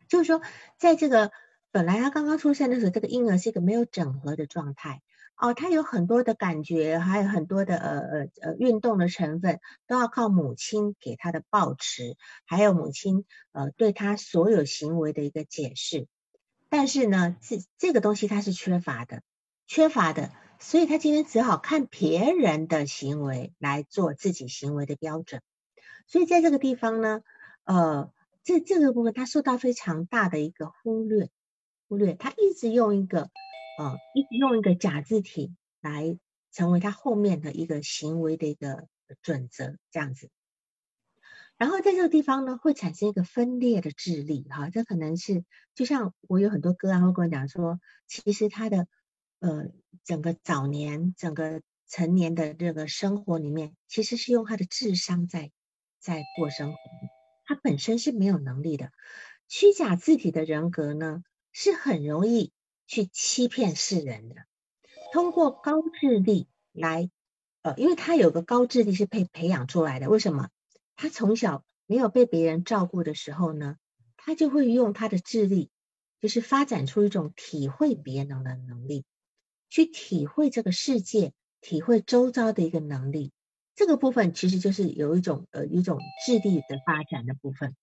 [0.08, 0.42] 就是说，
[0.78, 1.32] 在这个
[1.70, 5.00] 本来他刚刚出生的时候，这个婴儿是一个没有整合的状态
[5.36, 16.06] 哦，他有很多的感觉，还有很多的呃呃呃运动的成分，都要靠母亲给他的抱持，还有母亲呃对他所有行为的一个解释。
[16.68, 19.22] 但是呢，这这个东西它是缺乏的，
[19.66, 25.40] 缺乏的，所以他今天只好看别人的行为来做自己行为的标准。
[26.06, 27.22] 所以在这个地方呢，
[27.64, 28.12] 呃，
[28.42, 31.30] 这这个部分他受到非常大的一个忽略，
[31.88, 33.30] 忽略，他一直用一个
[33.78, 36.18] 呃，一直用一个假字体来
[36.50, 38.88] 成为他后面的一个行为的一个
[39.22, 40.28] 准则，这样子。
[41.58, 48.88] 然后在这个地方呢，会产生一个分裂的智力，哈，这可能是就像我有很多歌啊，会跟我讲说，其实他的
[49.38, 49.66] 呃
[50.02, 55.52] 整个早年、整个成年的这个生活里面，其实是用他的智商在
[56.02, 56.78] 在过生活，
[57.44, 58.90] 他本身是没有能力的。
[59.46, 62.52] 虚假字体的人格呢，是很容易
[62.88, 64.34] 去欺骗世人的，
[65.12, 67.08] 通过高智力来，
[67.62, 70.48] 呃，因为他有个高智力是被培养出来的，为什么？
[70.96, 73.76] 他从小没有被别人照顾的时候呢，
[74.16, 75.70] 他就会用他的智力，
[76.20, 79.04] 就是发展出一种体会别人的能力，
[79.70, 83.32] 去体会这个世界、体会周遭的一个能力。
[83.74, 87.74] 这个部分其实就是有一种呃一种智力的发展的部分，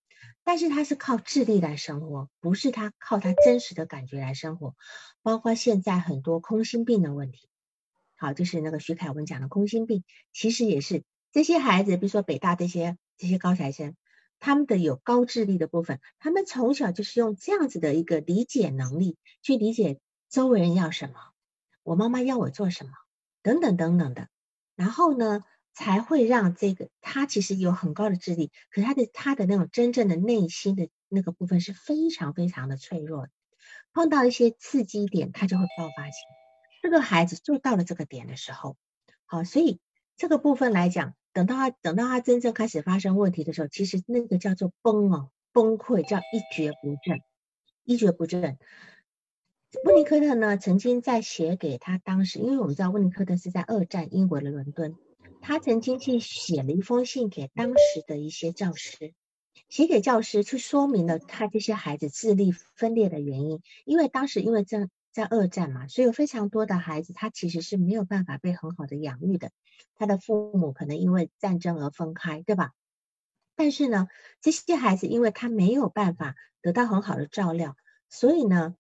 [0.44, 4.76] 但是他是靠智力来生活，不是他靠他真实的感觉来生活。
[5.22, 7.50] 包括现在很多空心病的问题，
[8.16, 12.98] 好，就是那个徐凯文讲的空心病，其实也是这些孩子，比如说北大这些。
[13.22, 13.98] 这些高材生，
[14.40, 20.00] 他们的有高智力的部分，他们从小就是用这样子的一个理解能力去理解
[20.30, 21.16] 周围人要什么，
[21.84, 22.92] 我妈妈要我做什么，
[23.44, 24.30] 等等等等的，
[24.78, 25.44] 然后呢，
[25.80, 33.32] 才会让这个他其实有很高的智力，可他的他的那种真正的内心的那个部分是非常非常的脆弱的，
[33.94, 36.36] 碰到一些刺激点，他就会爆发起来。
[36.82, 38.76] 这个孩子就到了这个点的时候，
[39.26, 39.80] 好，所以
[40.18, 41.14] 这个部分来讲。
[41.32, 47.22] 等到他等到他真正开始发生问题的时候，其实那个叫做崩哦，崩溃叫一蹶不振，
[47.84, 48.58] 一蹶不振。
[49.86, 54.96] 温尼科特呢，曾经在写给他当时，因为我们知道温尼科特是在二战英国的伦敦，
[55.42, 59.14] 他曾经去写了一封信给当时的一些教师，
[59.68, 64.90] 写给教师去说明了他这些孩子智力分裂的原因，因为当时因为正。
[65.12, 69.50] 在二战嘛，所以有非常多的孩子，他其实是没有办法被很好的养育的。
[69.96, 72.74] 他的父母可能因为战争而分开，对吧？
[73.56, 74.08] 但是呢，
[74.40, 77.76] 这些孩子因为他没有办法得到很好的照料，
[78.08, 78.76] 所以呢，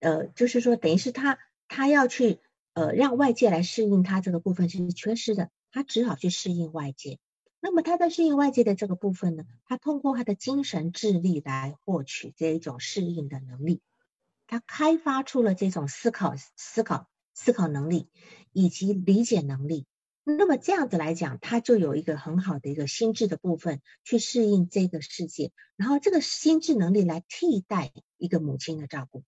[0.00, 2.38] 呃，就是说等于是他他要去
[2.74, 7.18] 呃让外界来适应他这个部分是缺失的，他只好去适应外界。
[7.58, 13.80] 那么他在适应外界的这个部分呢，他通过他的精神智力来获取这一种适应的能力。
[14.46, 18.08] 他开发出了这种思考、思考、思考能力
[18.52, 19.86] 以及理解能力。
[20.24, 29.24] 那么这样子来讲，他就有一个很好的一个心智的部分去适应这个世界，然后这个心智能力来替代一个母亲的照顾。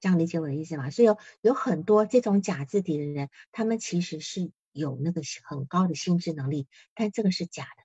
[0.00, 0.90] 这样理解我的意思吗？
[0.90, 7.82] 所以有有很多这种假字体的人，他们其实是有那个很高的心智能力，但这个是假的，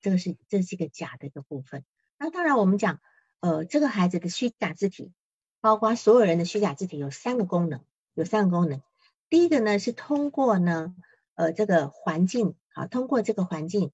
[0.00, 1.84] 这个是这是一个假的一个部分。
[2.18, 3.00] 那当然我们讲，
[3.40, 5.12] 呃，这个孩子的虚假字体，
[5.60, 7.82] 包括所有人的虚假字体有三个功能，
[8.14, 8.82] 有三个功能。
[9.28, 10.94] 第一个呢是通过呢，
[11.34, 13.92] 呃，这个环境，好，通过这个环境。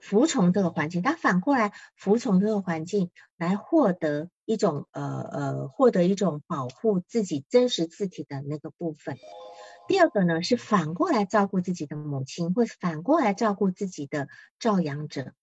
[0.00, 9.16] 服从这个环境，他反过来服从这个环境，来获得一种呃呃，获得一种保护自己真实字体的那个部分。
[9.86, 14.28] 第二个呢，是反过来照顾自己的母亲，或反过来照顾自己的
[14.58, 15.34] 照养者。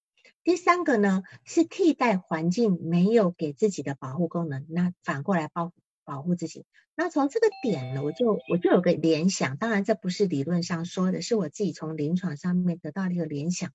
[0.44, 5.72] 第三个呢，是替代环境没有给自己的保护功能，那反过来保
[6.04, 6.66] 保护自己。
[6.96, 13.72] 那从这个点呢，我就我就有个联想，当然这不是理论上说的，是我自己从临床上面得到的一个联想。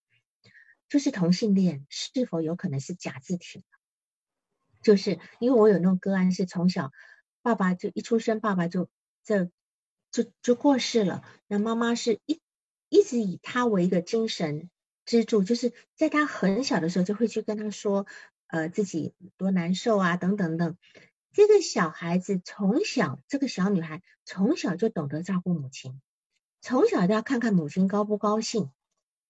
[0.88, 3.64] 就是同性恋是否有可能是假字体？
[4.82, 6.92] 就是因为我有那种个案，是从小
[7.42, 8.88] 爸爸就一出生，爸爸就
[9.24, 9.50] 这
[10.24, 11.22] 就就过世了。
[11.46, 12.40] 那妈妈是一
[12.88, 14.70] 一直以他为一个精神
[15.04, 18.06] 支柱，就是在他很小的时候就会去跟他说，
[18.46, 20.76] 呃，自己多难受啊，等等等。
[21.32, 26.00] 这个小孩子从小，这个小女孩从小就懂得照顾母亲，
[26.62, 28.70] 从小都要看看母亲高不高兴。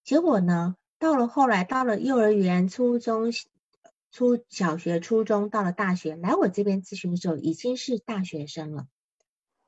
[0.04, 0.76] 结果呢？
[0.98, 3.30] 到了后来，到了幼儿园、初中、
[4.10, 8.86] 初小学、初中，到了大学，来我这边咨询的时候，已经是大学生了。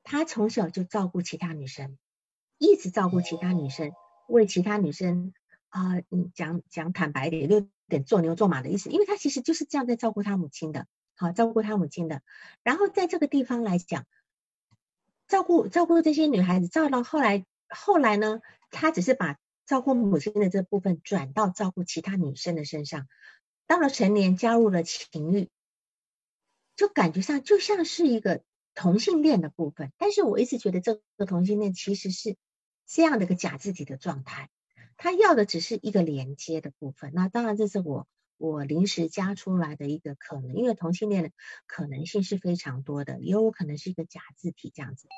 [0.09, 1.95] 他从小就照顾其他女生，
[2.57, 3.91] 一直照顾其他女生，
[4.27, 5.35] 为其他女生
[5.67, 12.23] 啊，嗯，讲讲坦白点，有点做牛做马的意思，因为他其实就是这样在照顾他母亲的，好照顾他母亲的。
[12.63, 14.07] 然后在这个地方来讲，
[15.27, 18.41] 照顾照顾这些女孩子，照到后来，后来呢，
[18.71, 19.37] 他只是把。
[19.65, 23.07] 照顾母亲的这部分转到照顾其他女生的身上，
[23.67, 25.47] 到了成年加入了情欲，
[26.75, 28.41] 就感觉上就像是一个
[28.79, 29.91] 同性恋的部分。
[29.97, 32.37] 但是我一直觉得这个同性恋其实是
[32.87, 34.49] 这样的一个假自体的状态，
[34.95, 37.11] 他要的只是一个连接的部分。
[37.13, 38.07] 那当然这是我
[38.37, 41.31] 我临时加出来的一个可能，因为同性恋的
[41.67, 45.09] 可能性是非常多的，也有可能是一个假字体这样子。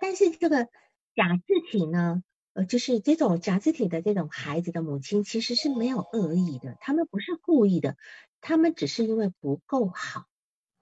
[0.00, 0.68] 但是这个
[1.14, 2.22] 假字体呢？
[2.52, 7.96] 呃，就是这种假字体的这种孩子的母亲，其实是没有恶意的，他们不是故意的，
[8.40, 10.26] 他们只是因为不够好，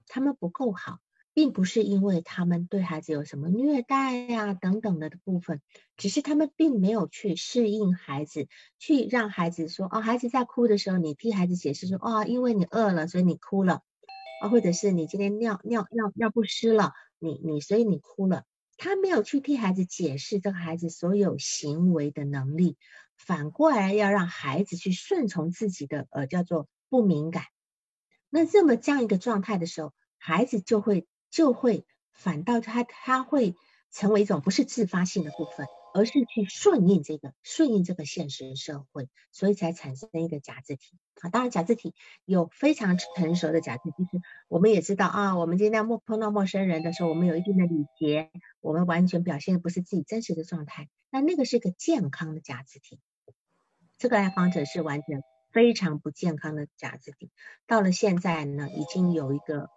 [0.07, 0.99] 他们不够好，
[1.35, 5.61] 并不是因为他们对孩子有什么虐待呀等等的部分，
[5.97, 13.81] 只是他们并没有去适应孩子，去让孩子说，哦，孩子在哭的时候，你替孩子解释说，哦，因为你饿了，所以你哭了，
[14.43, 18.45] 啊，或者是你今天尿尿尿尿不湿了，你你所以你哭了。
[18.79, 22.77] 他没有去替孩子解释这个孩子所有行为的能力，
[23.17, 27.45] 反过来要让孩子去顺从自己的呃叫做不敏感。
[28.29, 33.57] 那这么这样一个状态的时候，孩子就会就会反倒他他会
[33.91, 35.67] 成为一种不是自发性的部分。
[35.95, 41.29] 而是去顺应这个顺应这个现实社会，所以才产生一个假字体啊。
[41.29, 41.93] 当然，假字体
[42.25, 45.37] 有非常成熟的假字体，就是我们也知道啊。
[45.37, 48.31] 我们今天陌碰到陌生人的时候，我们有一定的礼节，
[48.63, 50.89] 我们完全表现的不是自己真实的状态。
[51.11, 52.99] 那那个是个健康的假字体，
[53.99, 55.23] 这个来访者是完全
[55.53, 57.31] 非常不健康的假字体。
[57.67, 59.69] 到了现在呢，已经有一个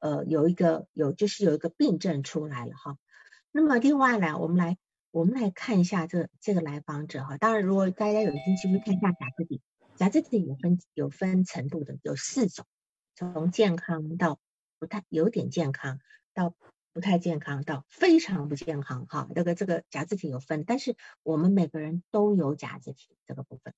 [0.00, 2.98] 呃有一个有就是有一个病症出来了哈。
[3.52, 4.76] 那么另外呢，我们来。
[5.12, 9.60] 我们来看一下这这个来访者哈，当然如果大家有兴趣，会看一下假肢体，
[9.96, 12.64] 假肢体有分有分程度的，有四种，
[13.16, 14.38] 从健康到
[14.78, 15.98] 不太有点健康，
[16.32, 16.54] 到
[16.92, 19.28] 不太健康，到非常不健康哈。
[19.34, 20.94] 这个这个假肢体有分，但是
[21.24, 23.74] 我们每个人都有假肢体这个部分。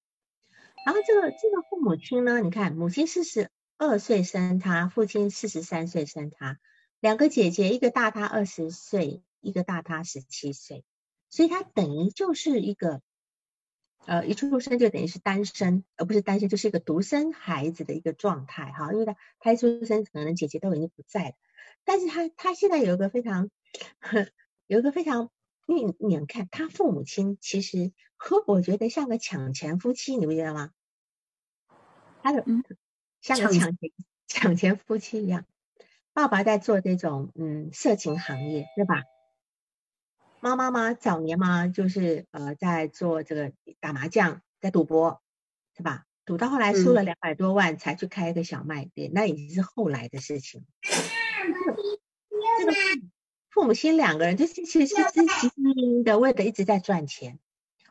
[0.85, 3.49] 然后这个这个父母亲呢，你看母亲四十
[3.85, 6.61] 二岁生他，父亲四十三岁生他，
[7.01, 10.85] 两个姐姐，一个大他二十岁，一个大他十七岁。
[11.31, 13.03] 所以他等于就是一个，
[14.07, 18.93] 呃，一出生就等于是单身，而不是单身，就是一个独生孩子的一个状态哈。
[18.93, 21.35] 因为他他一出生可能姐姐都已经不在了，
[21.85, 23.51] 但是他他现在有一个非常，
[24.69, 25.29] 有一个非常，
[25.67, 30.71] 你你看他父母亲其实和我觉得像个抢钱夫妻，你不觉得吗？
[32.23, 32.63] 他的嗯，
[33.23, 33.91] 像个抢钱
[34.27, 35.47] 抢钱夫妻一样，
[36.13, 39.05] 爸爸在做这种嗯色情行业，对吧？
[40.41, 45.23] 妈妈嘛，早年嘛，就是呃，在做这个打麻将，在赌博，
[45.77, 46.05] 是吧？
[46.25, 50.67] 赌到后来输了两百多万，才去开一个小卖店，那已经是后来的事情。
[52.59, 52.73] 这个
[53.51, 57.39] 父母亲两个人，就是其实是其实的，为了一直在赚钱。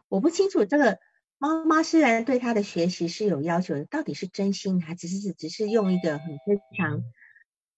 [0.09, 0.99] 我不清楚这个
[1.42, 7.02] 妈妈虽然对他的学习是有要求的，到底是真心还只是只是用一个很非常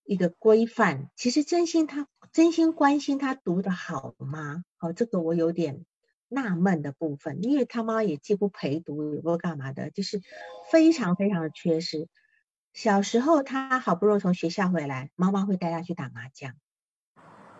[0.03, 4.65] 一个规范，其实真心他真心关心他读的好吗？
[4.79, 5.85] 哦，这个我有点
[6.27, 10.19] 纳闷的部分，因为他妈也既不陪读，也不干嘛的，就是
[10.69, 12.09] 非常非常的缺失。
[12.73, 16.53] 小时候他好不容易从学校回来，妈妈会带他去打麻将，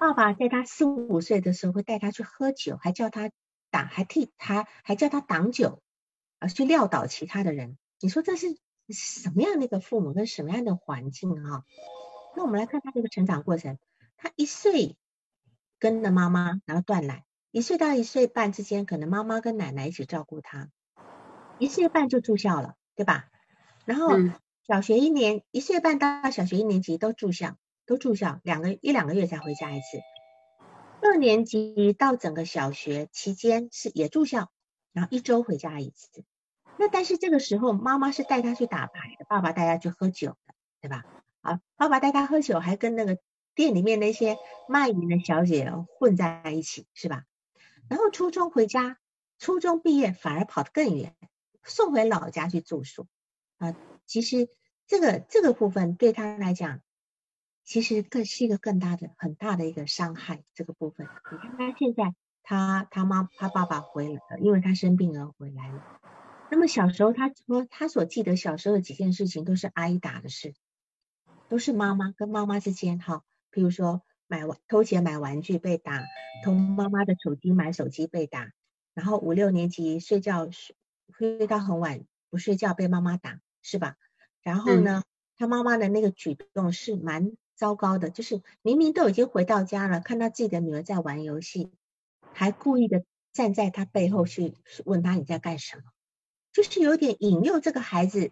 [0.02, 3.32] 爸爸在他四五岁的时候会带他去喝酒，还叫他
[3.72, 5.82] 打，还替他还叫他挡酒，
[6.44, 7.78] 啊，去撂倒其他的人。
[8.02, 8.54] 你说这是
[8.90, 11.64] 什么样的一个父母跟什么样的环境啊？
[12.36, 13.78] 那我们来看他这个成长过程，
[14.18, 14.98] 他一岁
[15.80, 20.70] 跟着妈妈，然后断奶，一岁到一岁半之间，可能妈妈跟奶奶一起照顾他，
[21.60, 23.30] 一岁半就住校了，对吧？
[23.86, 24.10] 然后
[24.68, 29.86] 小学一年，一岁半到小学一年级都住校，都住校，两个一两个月才回家一次。
[31.02, 34.52] 二年级到整个小学期间是也住校，
[34.92, 36.26] 然后一周回家一次。
[36.78, 41.06] 那但是这个时候妈妈是带他去打牌的，爸爸带他去喝酒的，对吧？
[41.42, 43.18] 啊，爸爸带他喝酒，还跟那个
[43.54, 47.26] 店里面那些卖淫的小姐混在一起，是吧？
[47.90, 48.98] 然后初中回家，
[49.40, 51.16] 初中毕业反而跑得更远，
[51.64, 53.08] 送回老家去住宿。
[53.58, 54.48] 啊，其实
[54.88, 56.82] 这个这个部分对他来讲，
[57.64, 60.44] 其实更是一个更大的、很大的一个伤害。
[60.54, 66.00] 这个部分，你看他现在，他他妈他爸爸回来了，因为他生病而回来了。
[66.54, 70.54] 那么小时候，他说他所记得小时候的几件事情，都是挨打的事。
[71.50, 76.04] 都是妈妈跟妈妈之间哈，比如说买玩偷钱买玩具被打，
[76.46, 78.52] 偷妈妈的手机买手机被打，
[78.94, 80.76] 然后五六年级睡觉睡
[81.18, 83.96] 睡到很晚不睡觉被妈妈打，是吧？
[84.44, 85.02] 然后呢，
[85.38, 91.72] 他妈妈的那个举动是蛮糟糕的，就是明明都已经回到家了，看到自己的女儿在玩游戏，
[92.32, 94.54] 还故意的站在他背后去
[94.86, 95.84] 问他你在干什么，
[96.54, 98.32] 就是有点引诱这个孩子。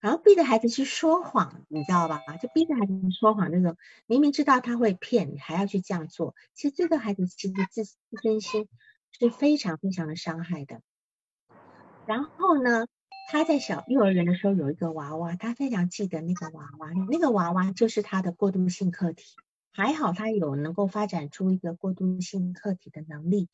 [0.00, 2.22] 然后逼着孩子去说谎，你知道吧？
[2.40, 3.76] 就逼着孩子说谎那种，
[4.06, 6.36] 明明知道他会骗你，还要去这样做。
[6.54, 8.68] 其实这个孩子其实自自尊心
[9.10, 10.82] 是非常非常的伤害的。
[12.06, 12.86] 然后呢，
[13.28, 19.34] 他在小幼儿园的时候有一个娃娃，他非常记得那个娃娃，那个娃娃就是他的过渡性课题。
[19.70, 23.48] 还好他有能够发展出一个过渡性客体的能力，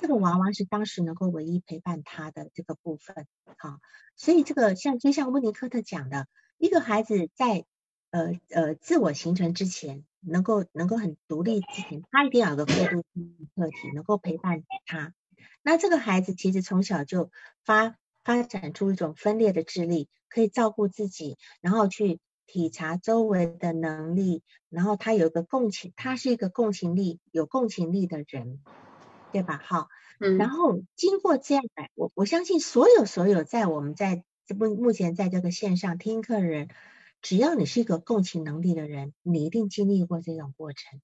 [0.00, 3.26] 这个娃娃是当时能够唯一陪伴他的这个部分，
[3.58, 3.80] 好，
[4.14, 7.64] 所以这个像就像温尼科特讲的，一个孩子在
[8.10, 15.12] 呃呃自我形成之前，能够能够很独立之前，他一定要有个过渡性客体能够陪伴他。
[15.62, 17.32] 那这个孩子其实从小就
[17.64, 22.20] 发发展出一种分裂的智力，可以照顾自己，然后去。
[22.46, 28.60] 体察周围的能力，然后他有一个共情，他是一个共情力有共情力的人，
[29.32, 29.60] 对吧？
[29.64, 29.88] 好，
[30.20, 36.68] 嗯，然后经过这样的，我我相信所有所有在我们在这目目前在这个线上听课的人，
[37.22, 41.00] 只要你是一个共情能力的人，你一定经历过这种过程，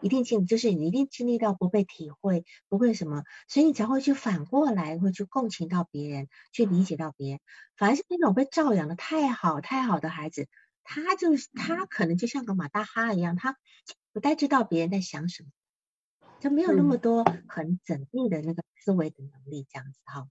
[0.00, 7.40] 一定经就是你一定经历到不被体会，不会什么，所以你才会去反过来会去共情到别人，去理解到别人，
[7.76, 10.48] 反而是那种被照养的太好太好的孩子。
[10.84, 13.56] 他就是他，可能就像个马大哈一样，他
[14.12, 15.50] 不太知道别人在想什么，
[16.40, 20.28] 就没有那么多很缜密的那个思维的能力，这样子哈。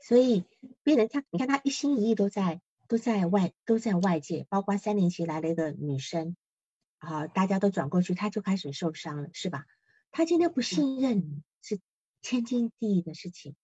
[0.00, 0.44] 所以
[0.82, 6.36] 别人他，你看他一心一意都在都在外都在外界，包括三年级来了一个女生，
[6.98, 9.64] 啊，大家都转过去，他就开始受伤了，是吧？
[10.10, 11.80] 他今天不信任你是
[12.20, 13.56] 天经地义的事情，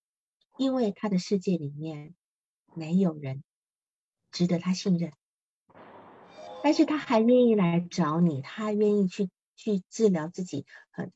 [0.56, 2.14] 因为他的世界里面
[2.74, 3.44] 没有人
[4.30, 5.12] 值得他信任。
[6.62, 11.12] 但是他还愿意来找你，他还愿意去去治疗自己，很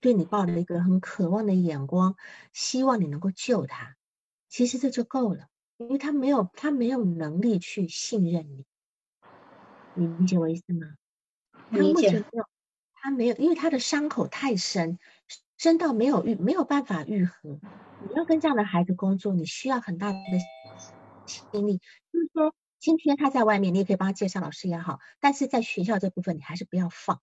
[0.00, 2.16] 对你抱着一个很渴望的眼光，
[2.52, 3.96] 希望你能够救他。
[4.48, 8.64] 其实这就够了，因为他没有他没有能力去信任你，
[9.94, 10.94] 你理解我意思吗？
[11.70, 12.24] 理解。
[12.94, 14.98] 他没有，因为他的伤口太深，
[15.58, 17.60] 深到没有愈没有办法愈合。
[18.08, 20.18] 你要跟这样的孩子工作，你需要很大的
[21.26, 21.78] 心力，
[22.12, 22.54] 就是说。
[22.78, 27.20] 今天他在外面，你也可以帮他介绍老师也好，但是在学校这部分你还是不要放。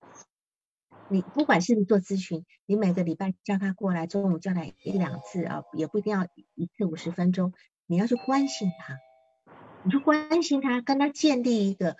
[1.09, 7.53] 你不管是做咨询，你每个礼拜叫他过来，中午叫来一两次啊，也不一定要一次五十分钟，
[7.85, 8.97] 你要去关心他，
[9.83, 11.97] 你去关心他，跟他建立一个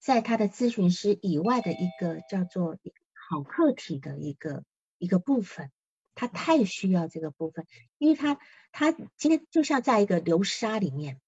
[0.00, 2.78] 在他的咨询师以外的一个叫做
[3.12, 4.64] 好客体的一个
[4.98, 5.70] 一个部分，
[6.14, 7.66] 他太需要这个部分，
[7.98, 8.38] 因为他
[8.72, 11.20] 他今天就像在一个流沙里面，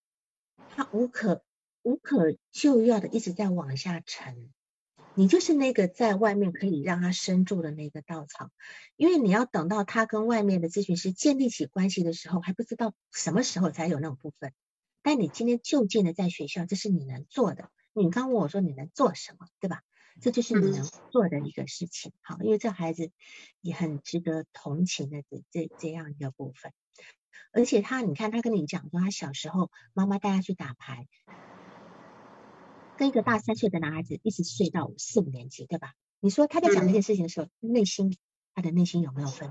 [0.74, 1.44] 他无可。
[1.88, 4.52] 无可救药的一直在往下沉，
[5.14, 8.50] 你就是那个在外面可以让他深住的那个稻草，
[8.96, 14.52] 因为你要等到他跟外面的咨询师建立起关系的时候，还不知道什么时候才有那种部分。
[15.00, 17.70] 但你今天就近的在学校，这是你能做的。
[17.94, 19.80] 你刚问我说你能做什么，对吧？
[20.20, 22.12] 这就是你能做的一个事情。
[22.20, 23.10] 好，因为这孩子
[23.62, 26.70] 也很值得同情的这这这样一个部分。
[27.50, 31.08] 而且他，你看他跟你讲说，他小时候妈妈带他去打牌，
[32.98, 35.94] 跟一个大三岁的男孩子一直睡到四五年级，对吧？
[36.20, 38.16] 你说他在讲这件事情的时候，内心
[38.54, 39.48] 他的内心有没有分？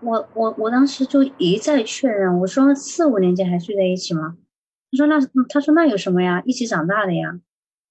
[0.00, 4.38] 我我我当时就一再确认，我说四五年级还睡在一起吗？
[4.92, 7.40] 他说那他说那有什么呀，一起长大的呀。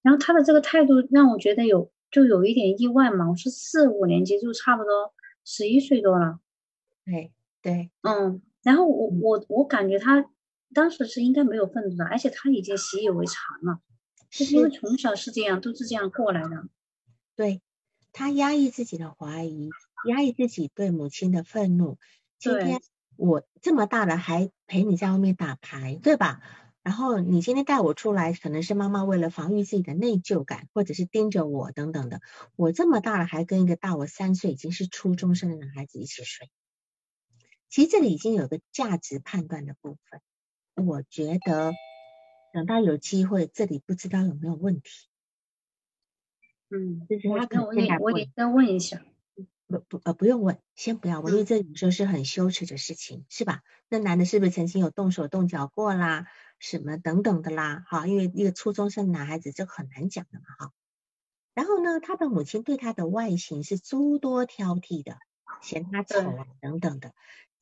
[0.01, 3.30] 然后他的这个态度让我觉得有就有一点意外嘛。
[3.30, 5.13] 我说四五年级就差不多
[5.43, 6.39] 十一岁多了。
[7.03, 8.41] 对对，嗯。
[8.63, 10.26] 然后我我我感觉他
[10.74, 13.80] 当时是应该没有愤怒的，而且他已经习以为常了，
[14.30, 16.63] 就是因为从小是这样，都是这样过来的。
[17.36, 17.61] 对
[18.11, 19.69] 他压抑自己的怀疑。
[20.07, 21.99] 压抑自己对母亲的愤怒。
[22.39, 22.82] 今天
[23.17, 26.41] 我这么大了还陪你在外面打牌，对吧？
[26.82, 32.19] 然后你今天带我出来，可能是妈妈为了防御自己的内疚感，或者是盯着我等等的。
[32.55, 36.49] 我这么大了还跟一个大我三岁已经是初中生的男孩子一起睡。
[37.69, 40.19] 其实这里已经有个价值判断的部分。
[40.76, 41.74] 我觉得
[42.53, 45.07] 等到有机会，这里不知道有没有问题。
[46.69, 47.72] 嗯，就是他可能我
[48.05, 49.03] 我得再问一下。
[49.67, 53.61] 不不呃不用问，先不要问，因为这有时候是很羞耻的事情，是吧？
[53.88, 56.28] 那男的是不是曾经有动手动脚过啦，
[56.59, 57.86] 什么等等的啦？
[57.88, 60.74] 哈，因为一个初中生男孩子这很难讲的嘛，哈。
[61.53, 65.17] 然后呢，他的母亲对他的外形是诸多挑剔的，
[65.61, 67.13] 嫌他丑啊等等的。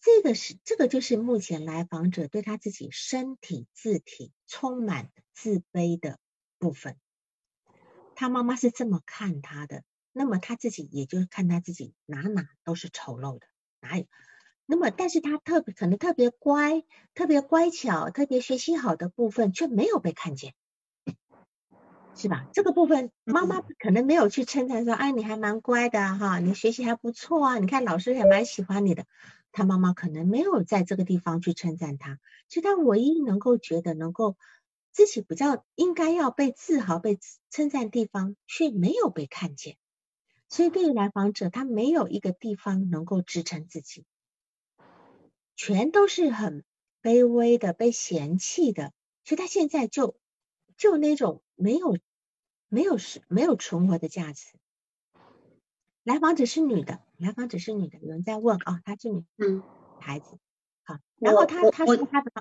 [0.02, 6.18] 这个是这个就是目前来访者对他自己身体字体充满自卑的
[6.58, 6.95] 部分。
[8.16, 9.84] 他妈妈是这么看他的。
[10.12, 13.45] 那么他自己也就看他自己哪哪都是丑陋的，
[13.80, 14.06] 哪有？
[14.66, 16.84] 那么但是他特别可能特别乖、
[17.14, 20.56] 特别乖巧、特别学习好的部分却没有被看见，
[22.16, 22.47] 是吧？
[22.54, 29.06] 这个部分妈妈可能没有去称赞说，哎，你还蛮乖的哈，你学习还不错啊，你看老师也蛮喜欢你的。
[29.52, 34.38] 他妈妈可能没有在这个地方去称赞他，所以他唯一能够觉得能够
[34.91, 37.20] 自己比较应该要被自豪、被
[37.50, 39.78] 称赞地方，却没有被看见。
[40.47, 44.06] 所以，对于来访者，他没有一个地方能够支撑自己，
[45.56, 46.64] 全都是很
[47.04, 48.91] 卑微的、被嫌弃的。
[49.24, 50.18] 所以，他现在就
[50.76, 52.00] 就那种没有、
[52.68, 54.47] 没有是没有存活的价值。
[56.04, 57.99] 来访者是女的，来访者是女的。
[57.99, 59.61] 有人在问啊，他是女，嗯，
[59.99, 60.38] 孩子，
[60.84, 60.97] 好。
[61.17, 62.32] 然后他他说他的，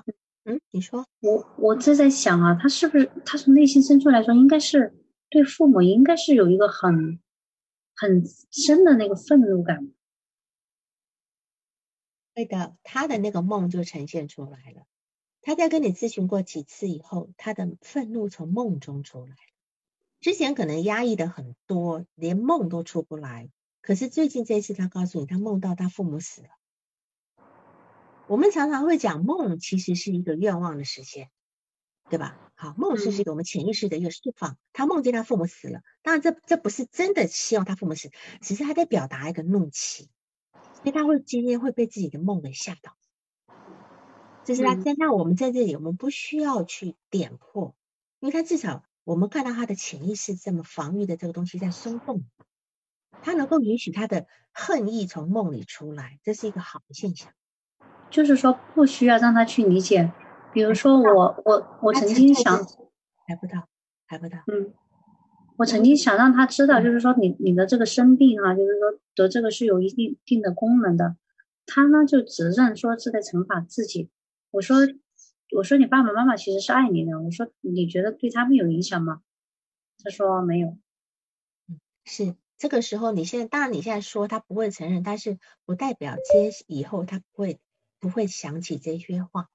[0.45, 4.93] 嗯，你说，我我正在想啊，他是不是他从内心深处来说，应该是
[5.29, 7.19] 对父母应该是有一个很。
[8.01, 9.91] 很深的那个愤怒感，
[12.33, 14.85] 对的，他的那个梦就呈现出来了。
[15.41, 19.35] 他在跟你咨询过几次以后，他的愤怒从梦中出来。
[20.21, 23.49] 之前可能压抑的很多，连梦都出不来。
[23.81, 26.49] 可是最近这一次，他告诉你，他梦到他父母死了。
[28.27, 31.29] 我们常常会讲梦，其实是一个愿望的实现。
[32.09, 32.39] 对吧？
[32.55, 34.57] 好，梦是是一个我们潜意识的一个释放。
[34.73, 38.09] 他梦见他父母死了，当然这这不是真的希望他父母死，
[38.41, 40.09] 只是他在表达一个怒气，
[40.73, 42.97] 所以他会今天会被自己的梦给吓到。
[44.43, 47.75] 就是他，在那我们在这里，我们不需要去点破，
[48.19, 52.23] 因为他至少我们看到他的潜意识这么防御的这个东西在松动，
[53.21, 57.31] 他能够允许他的恨意从梦里出来，这是一个好的现象。
[58.09, 60.11] 就是说，不需要让他去理解。
[60.51, 62.65] 比如说我我我曾经想
[63.27, 63.67] 还不到
[64.07, 64.73] 还不到嗯，
[65.57, 71.17] 我曾经想让他知道，就是说你你的这个生病哈，就是说得这个是有一定定的功能的。
[71.67, 74.09] 他呢就只认说是在惩罚自己。
[74.49, 74.77] 我说
[75.55, 77.21] 我说你爸爸妈妈其实是爱你的。
[77.21, 79.21] 我说你觉得对他们有影响吗？
[80.03, 80.69] 他说没有。
[81.67, 87.57] 嗯，是这个时候你现在当然你现在说他不会承认，但是不代表接以后他不会
[87.99, 89.49] 不会想起这些话。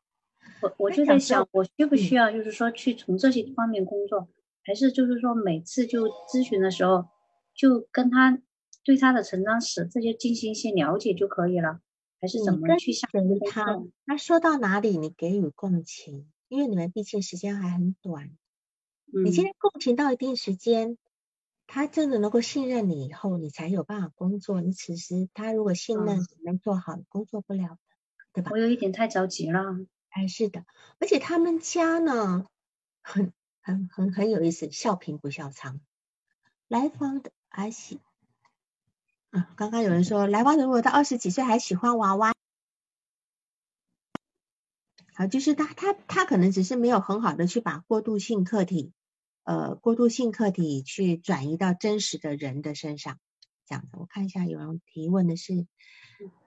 [0.62, 4.28] 我我就在想，我需不需要就是说去从这些方面工作，
[4.62, 7.04] 还是就是说每次就咨询的时候，
[7.54, 8.40] 就跟他
[8.82, 11.80] 对他的成长史这些进行一些了解就可以了，
[12.20, 13.10] 还是怎么去想
[13.50, 13.82] 他？
[14.06, 18.30] 他说到哪里你给予共情，因为你们毕竟时间还很短，
[19.12, 20.96] 你今天共情到一定时间，
[21.74, 24.60] 他真的能够信任你以后，你才有办法工作。
[24.60, 27.78] 你此时他如果信任你能做好，工作不了的，
[28.32, 28.52] 对吧？
[28.52, 29.60] 我有一点太着急了。
[30.10, 30.64] 哎，是的，
[31.00, 32.46] 而且他们家呢，
[33.02, 35.80] 很很很很有意思，笑贫不笑娼。
[36.68, 37.98] 来访的还喜，
[39.30, 42.34] 啊，刚刚有人说来访如果到二十几岁还喜欢娃娃，
[45.14, 48.92] 好，就是他他他可能只是没有很好的去把过渡性课题
[49.44, 53.18] 呃过渡性客体去转移到真实的人的身上，
[53.64, 53.90] 这样子。
[53.92, 55.66] 我看一下，有人提问的是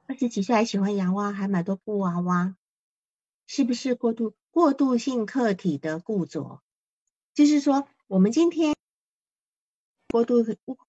[0.07, 2.55] 二十几岁还喜欢洋娃，还买多布娃娃，
[3.45, 6.61] 是不是过度过渡性客体的固着？
[7.33, 8.75] 就是说，我们今天
[10.09, 10.43] 过渡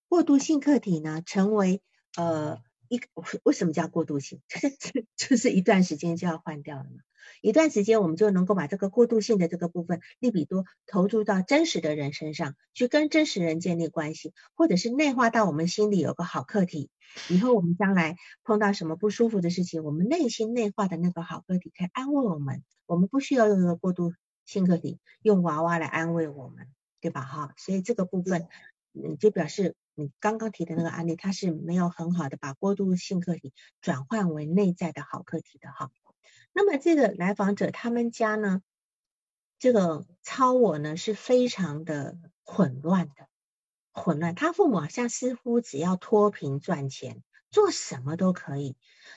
[0.08, 1.80] 过渡性客体呢，成为
[2.16, 2.66] 呃。
[2.88, 3.00] 一
[3.42, 4.40] 为什么叫过渡性？
[5.16, 7.02] 就是一段时间就要换掉了嘛。
[7.42, 16.90] 一段时间我们就能够把这个过渡性的这个部分利比多投注到真实的人身上去，跟真实人建立关系，或者是内化到我们心里有个好客体。
[17.28, 22.64] 以后我们将来碰到什么不舒服的事情，我们内心内化的那个好客体可以安慰我们。
[22.86, 24.14] 我们不需要用一个过渡
[24.46, 26.66] 性客体，用娃娃来安慰我们，
[27.00, 27.20] 对吧？
[27.22, 28.48] 哈，所以这个部分，
[28.94, 29.76] 嗯，就表示。
[29.98, 35.90] 你刚刚提的那个案例，它是没有很好的把过渡性客体转换为内在的好客体的哈。
[36.52, 38.62] 那么这个来访者他们家呢，
[39.58, 43.26] 这个超我呢是非常的混乱的，
[43.92, 44.36] 混乱。
[44.36, 48.76] 他父母好像似乎只要脱贫赚钱，做什么都可以。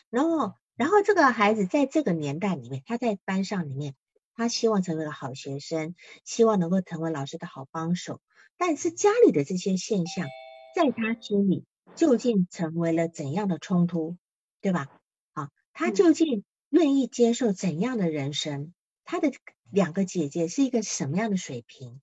[0.09, 3.93] 然后，然后这个孩子在这个年代里面，他在班上里面，
[4.33, 5.93] 他希望成为个好学生，
[6.25, 8.19] 希望能够成为老师的好帮手。
[8.57, 10.27] 但是家里的这些现象。
[10.75, 11.65] 在他心里
[11.95, 14.17] 究竟成为了怎样的冲突，
[14.61, 14.87] 对吧？
[15.33, 18.73] 好，他究竟愿意接受怎样的人生？
[19.03, 19.31] 他的
[19.69, 22.01] 两个姐姐是一个什么样的水平？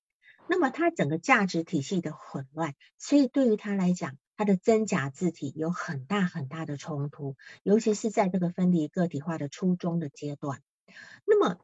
[0.49, 10.63] 那么他整个价值体系的混乱，所以对于他来讲，他的真假字体有很大很大的冲突，尤其是在这个分离个体化的初中的阶段。
[11.27, 11.59] 那么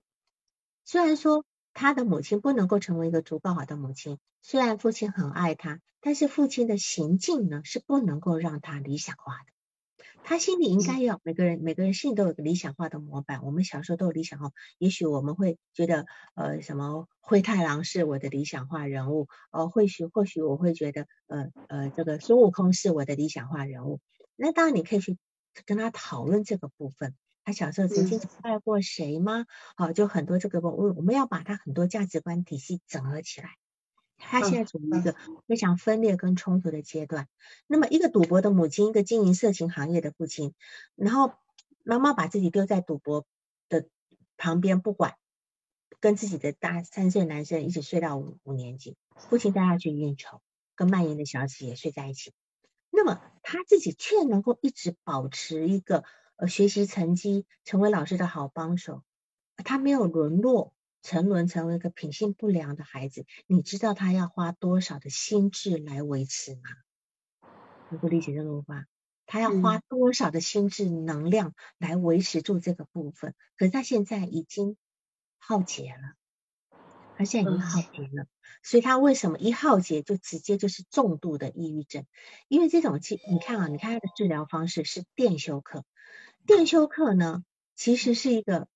[0.85, 5.81] 虽然说他的母亲不能够成为一个足够好的母亲，虽然父亲很爱他。
[6.07, 10.05] 但是父亲的行径呢，是不能够让他理想化的。
[10.23, 13.43] 他心里应该有每个人每个人心里都有个理想化的模板。
[13.43, 16.05] 我们小时候都有理想化，也许我们会觉得，
[16.35, 23.99] 呃，什么灰太狼是我的理想化人物，呃，或许或许我会觉得，呃呃，这个孙悟空是我的理想化人物。
[24.37, 25.17] 那当然你可以去
[25.65, 27.15] 跟他讨论这个部分。
[27.45, 29.47] 他小时候曾经爱过谁吗？
[29.77, 33.51] 好，就很多这个我我们要把他很多价值观体系整合起来。
[34.17, 35.15] 他现在处于一个
[35.47, 37.29] 非常分裂跟冲突的阶段。
[37.67, 40.55] 那么，一个赌博的母亲，一个经营色情行业的父亲，
[40.95, 41.35] 然后
[41.83, 43.27] 妈妈把自己丢在赌博
[43.69, 43.89] 的
[44.37, 45.17] 旁边不管，
[46.01, 50.41] 跟自己的大三岁男生一起睡到五五年级，父亲带他去应酬，
[50.77, 52.33] 跟卖淫的小姐也睡在一起。
[52.91, 56.05] 那么他自己却能够一直保持一个
[56.37, 59.03] 呃学习成绩，成为老师的好帮手，
[59.57, 60.73] 他没有沦落。
[61.07, 66.63] 沉沦成为一个品性不良的孩子，你知道他要花多少的心智来维持吗？
[67.91, 68.87] 能够理解这个话？
[69.27, 73.35] 他要花多少的心智能量来维持住这个部分？
[73.59, 74.79] 可是他现在已经
[75.39, 76.15] 耗竭了，
[77.19, 78.27] 他现在已经耗竭了，
[78.63, 82.07] 所以他为什么一耗竭就直接就是重度的抑郁症？
[82.49, 85.85] 因为这种气，你看啊，你看他的治疗方式是电休克，
[86.47, 88.69] 电休克呢，其实是一个，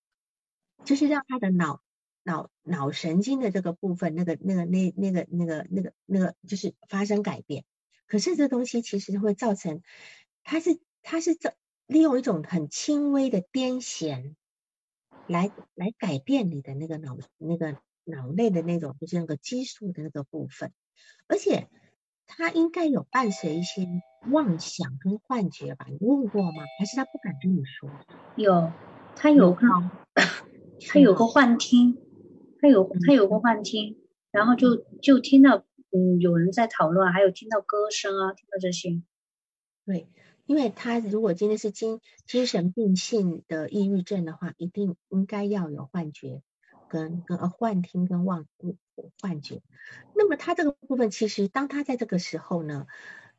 [0.85, 1.81] 就是让他的脑。
[2.25, 7.65] 脑脑神经的这个部分，那个那个那那个那个那个那个就是发生改变，
[8.07, 9.81] 可是这东西其实会造成，
[10.45, 11.55] 它是它是这
[11.87, 14.35] 利用一种很轻微的癫痫
[15.27, 20.75] 来来改变你的那个脑那个脑内的那种就是那个激素的那个部分，
[21.29, 21.71] 而且
[22.29, 23.89] 它应该有伴随一些
[24.31, 25.87] 妄想跟幻觉吧？
[25.89, 26.63] 你问过吗？
[26.79, 27.91] 还是他不敢跟你说？
[28.37, 28.71] 有，
[29.17, 29.67] 他有个
[30.87, 31.99] 他有个幻听。
[32.61, 33.97] 他有他有过幻听，
[34.33, 39.01] 然后就就听到嗯有人在讨论，还有听到歌声啊，听到这些。
[39.87, 40.09] 对，
[40.45, 46.43] 因为他如果今天是精精神病性的抑郁症的话，一定应该要有幻觉
[46.89, 48.49] 跟跟呃幻听跟妄
[49.21, 49.63] 幻觉。
[50.15, 52.87] 那么他这个部分其实当他在这个时候呢，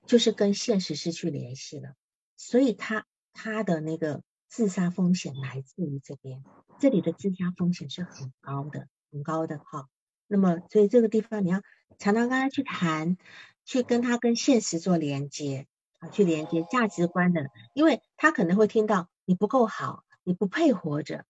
[0.06, 1.96] 就是跟现实失去联系了，
[2.36, 6.44] 所以他他的那个自杀风险来自于这边，
[6.80, 8.88] 这里的自杀风险是很高的。
[9.12, 9.90] 很高的哈，
[10.28, 11.64] 那么所以这个地方你要
[11.98, 13.18] 常常跟他去谈，
[13.66, 15.66] 去跟他跟现实做连接
[15.98, 21.26] 啊，去连接价值观的，因为他可能会听到你不够好，你不配活着，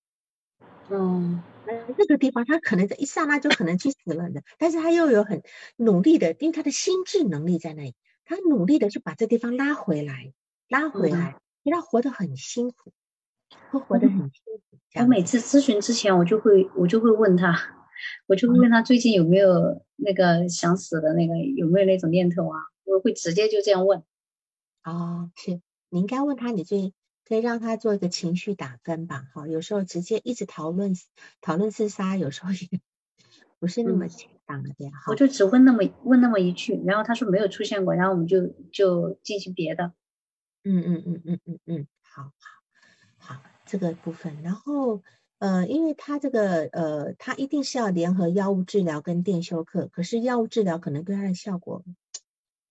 [0.91, 5.43] 嗯，那这个地方他可能在一刹那就可能去死了的，但是他又有很
[5.77, 10.33] 努力的，因为他的心智能力在那里，他努力的去把这地方拉回来，
[10.67, 12.91] 拉回来，因为他活得很辛苦。
[13.71, 14.29] 会活得很辛
[14.69, 14.77] 苦。
[14.95, 17.55] 我每次咨询之前，我就会我就会问他，
[18.27, 22.59] 我就会问他最近有没有那个想死的那个有没有那种念头啊？
[22.85, 24.03] 我会直接就这样问。
[24.83, 26.93] 哦，是你应该问他，你最
[27.29, 29.27] 可以让他做一个情绪打分吧。
[29.33, 30.95] 哈，有时候直接一直讨论
[31.39, 32.81] 讨论自杀，有时候也
[33.59, 39.93] 不是那么简当了，对我就只问那么问那么一句，然后他说没有出现过，然后我们就就进行别的。
[40.63, 42.31] 嗯嗯嗯嗯嗯嗯，好好
[43.35, 45.03] 好，这个部分，然后
[45.37, 51.83] 呃，因为他这个呃，他一定是要联合药物治疗跟电休克，可是药物治疗可能对他的效果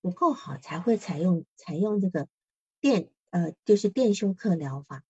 [0.03, 2.27] 不够好，才会采用采用这个
[2.81, 5.03] 电呃，就是电休克疗法，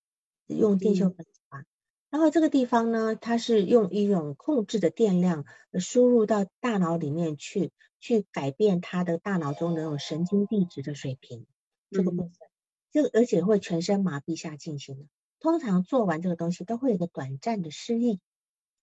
[0.47, 1.65] 用电休克疗法。
[2.11, 5.45] 然后这个地方呢，它是用一种控制的电量
[5.79, 11.47] 输入到大脑里面去，去改变他的大脑中的那种神经递质的水平，
[11.91, 12.33] 这个部分。
[12.91, 15.05] 这个而且会全身麻痹下进行的，
[15.41, 18.21] 通常做完这个东西都会有一个短暂的失忆。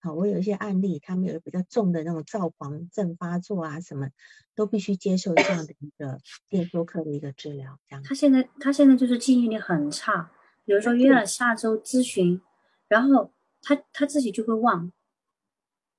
[0.06, 4.08] 好，我有一些案例，他们有比较重的那种躁狂症发作啊，什么
[4.54, 7.80] 都必须接受这样的一个 电休克的一个治疗。
[7.88, 10.30] 这样，他现在他现在就是记忆力很差，
[10.64, 12.40] 比如说约了下周咨询，
[12.86, 13.32] 然后
[13.62, 14.92] 他他自己就会忘。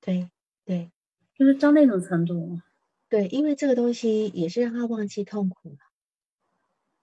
[0.00, 0.30] 对
[0.64, 0.90] 对，
[1.34, 2.62] 就是到那种程度。
[3.10, 5.76] 对，因为这个东西也是让他忘记痛苦了。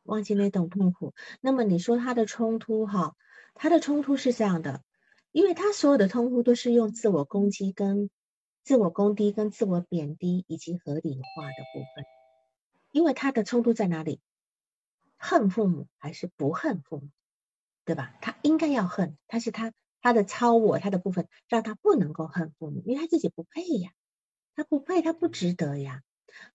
[0.01, 1.13] 忘记那种痛苦。
[1.41, 3.15] 那么你说他的冲突哈，
[3.53, 4.81] 他的冲突是这样的，
[5.35, 8.09] 因为他所有的冲突都是用自我攻击、跟
[8.63, 12.05] 自我攻击、跟自我贬低以及合理化的部分。
[12.89, 14.21] 因为他的冲突在哪里？
[15.17, 17.09] 恨父母还是不恨父母？
[17.83, 18.15] 对吧？
[18.21, 23.91] 他应该要恨，但是他他的超我他的部分让他不能够恨父母，因为他自己不配呀，
[24.55, 26.01] 他不配，他不值得呀。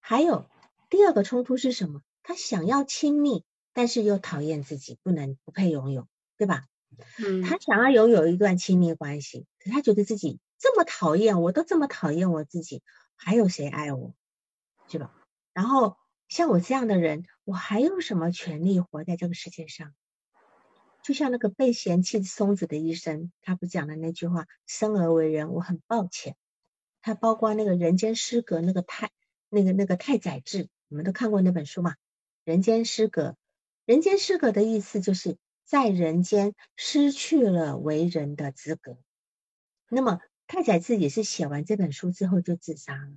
[0.01, 0.49] 还有
[0.89, 2.01] 第二个冲突是什么？
[2.23, 6.09] 他想要亲密，但是又讨厌自己，不能不配拥有，
[6.39, 6.65] 对吧？
[7.43, 12.83] 他想要拥有一段亲密关系，可他觉得自己这么讨厌，我都这么讨厌我自己，
[13.17, 14.15] 还有谁爱我，
[14.89, 15.15] 是吧？
[15.53, 15.97] 然后
[16.29, 19.95] 像我这样的人，我还有什么权利活在这个世界上？
[21.03, 26.37] 就像那个被嫌弃松子的医生，他不讲的那句话：“生而为人，我很抱歉。”
[27.01, 29.11] 他包括那个人间失格那个太
[29.49, 31.95] 那个那个太宰治，你们都看过那本书吗？
[32.45, 33.35] 人间失格，
[33.87, 35.39] 人间失格的意思就是
[35.71, 38.99] 在人间失去了为人的资格。
[39.89, 40.19] 那么
[40.49, 43.13] 太宰治也是写完这本书之后就自杀了，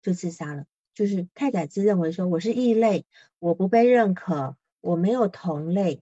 [0.00, 0.64] 就自杀了。
[0.94, 3.04] 就是太宰治认为说我是异类，
[3.38, 6.00] 我不被认可，我没有同类。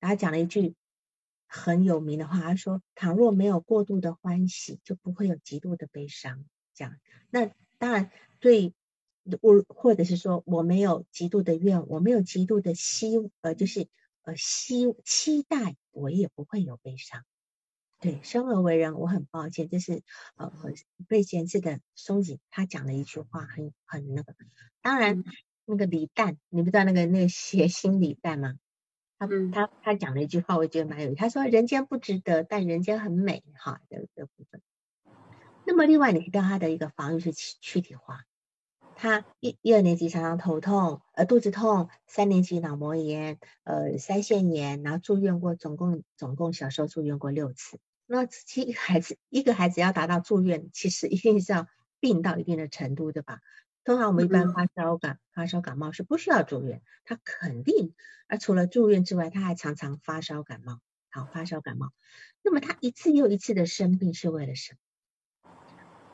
[0.00, 0.74] 他讲了一句
[1.46, 6.44] 很有名的话，他说：“倘若没有过度的欢喜，就不会有极度的悲伤。”
[6.76, 6.94] 这样，
[7.30, 8.74] 那当然对。
[9.42, 13.86] 我或者是说我没有极度的愿，我没有极度的希，呃，就是
[14.30, 17.24] 呃希期待，我也不会有悲伤。
[17.98, 20.02] 对，生而为人，我很抱歉，这是
[20.36, 20.52] 呃
[21.08, 24.34] 被嫌弃的松井他讲了一句话，很很那个。
[24.82, 25.24] 当然，
[25.64, 28.54] 那个李诞，你不知道那个那个谐星李诞吗？
[29.18, 31.16] 他他他讲了一句话，我觉得蛮有意思。
[31.16, 34.62] 他说：“人间不值得，但人间很美。”哈，这这部分。
[35.66, 38.24] 那么另外，你提到他的一个防御是躯躯体化。
[39.02, 47.78] 他一一二年级常常头痛，呃肚子痛，三年级脑膜炎，呃腮腺炎，然后住院过，总共总共小时候住院过六次。
[48.04, 51.66] 那其实孩子一个孩子要达到住院，其实一定是要
[51.98, 53.38] 病到一定的程度的吧？
[53.84, 57.94] 通常我们一般发烧感发烧感冒是不需要住院，他肯定，
[58.28, 60.78] 而除了住院之外，他还常常发烧感冒，
[61.08, 61.92] 好发烧感冒。
[62.42, 64.78] 那么他一次又一次的生病是为了什么？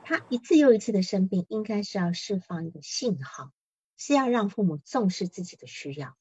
[0.08, 3.50] 他一次又一次的生病，应该是要释放一个信号，
[3.96, 6.16] 是要让父母重视自己的需要。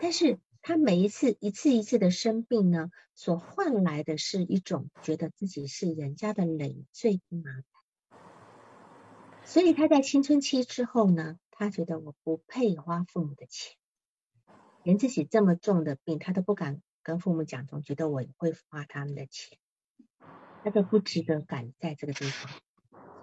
[0.00, 8.18] 但是他每一次一次一次的生病呢，所换来的是一种觉得自己是人家的累赘麻烦。
[9.44, 13.76] 所以他在青春期之后呢，他觉得我不配花父母的钱，
[14.82, 19.58] 连自己这么重的病，他都不敢跟父母讲，总觉得我会花他们的钱，
[20.64, 22.50] 他都不值得赶在这个地方。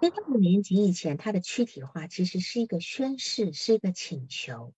[0.00, 4.74] 在五年级以前，他的躯体化其实是一个宣誓，是一个请求。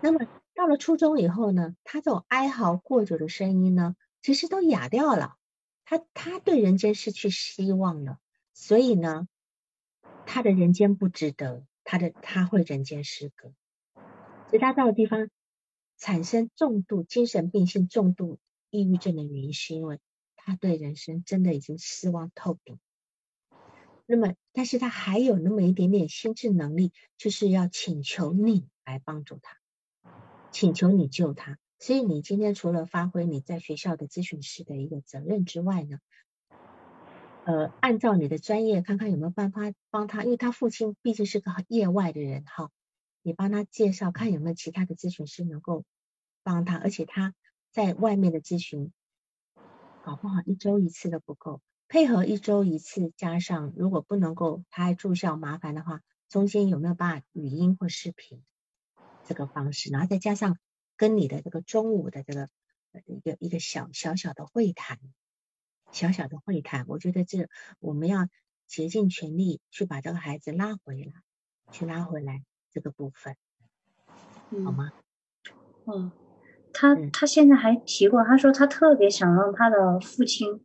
[0.00, 5.36] 那么到了初中以后呢，他这种哀嚎过久的声音呢，其实都哑掉了。
[5.84, 8.18] 他他对人间失去希望了，
[8.54, 9.28] 所以呢，
[10.24, 13.52] 他的人间不值得，他的他会人间失格。
[14.48, 15.28] 所以他到的地方
[15.98, 18.38] 产生重度精神病性、重度
[18.70, 20.00] 抑郁症的原因，是因为
[20.36, 22.78] 他对人生真的已经失望透顶。
[24.06, 29.56] 那么，但是他还有那么一点点心智能力，就是要请求你来帮助他，
[30.52, 31.58] 请求你救他。
[31.78, 35.98] 所以，你今天除了发挥你在学校的咨询师的一个责任之外呢，
[37.44, 42.70] 呃，按照你的专业，看看有没有办法帮他，因为他父亲毕竟是个业外的人哈，
[43.22, 45.84] 你帮他介绍，看有没有其他的咨询师能够
[46.42, 47.34] 帮他，而且他
[47.70, 48.92] 在外面的咨询，
[50.02, 51.60] 搞不好一周一次都不够。
[51.94, 58.42] 配合一周一次，加上如果不能够他还住校麻烦的话，中间有没有办法语音或视频
[59.22, 60.58] 这个方式，然后再加上
[60.96, 62.48] 跟你的这个中午的这个
[63.06, 64.98] 一个一个小小小的会谈，
[65.92, 67.46] 小小的会谈，我觉得这
[67.78, 68.26] 我们要
[68.66, 71.12] 竭尽全力去把这个孩子拉回来，
[71.70, 72.42] 去拉回来
[72.72, 73.36] 这个部分，
[74.64, 74.90] 好吗？
[75.86, 76.10] 嗯，
[76.72, 80.60] 他他现在还提过，他说他特别想让他的父亲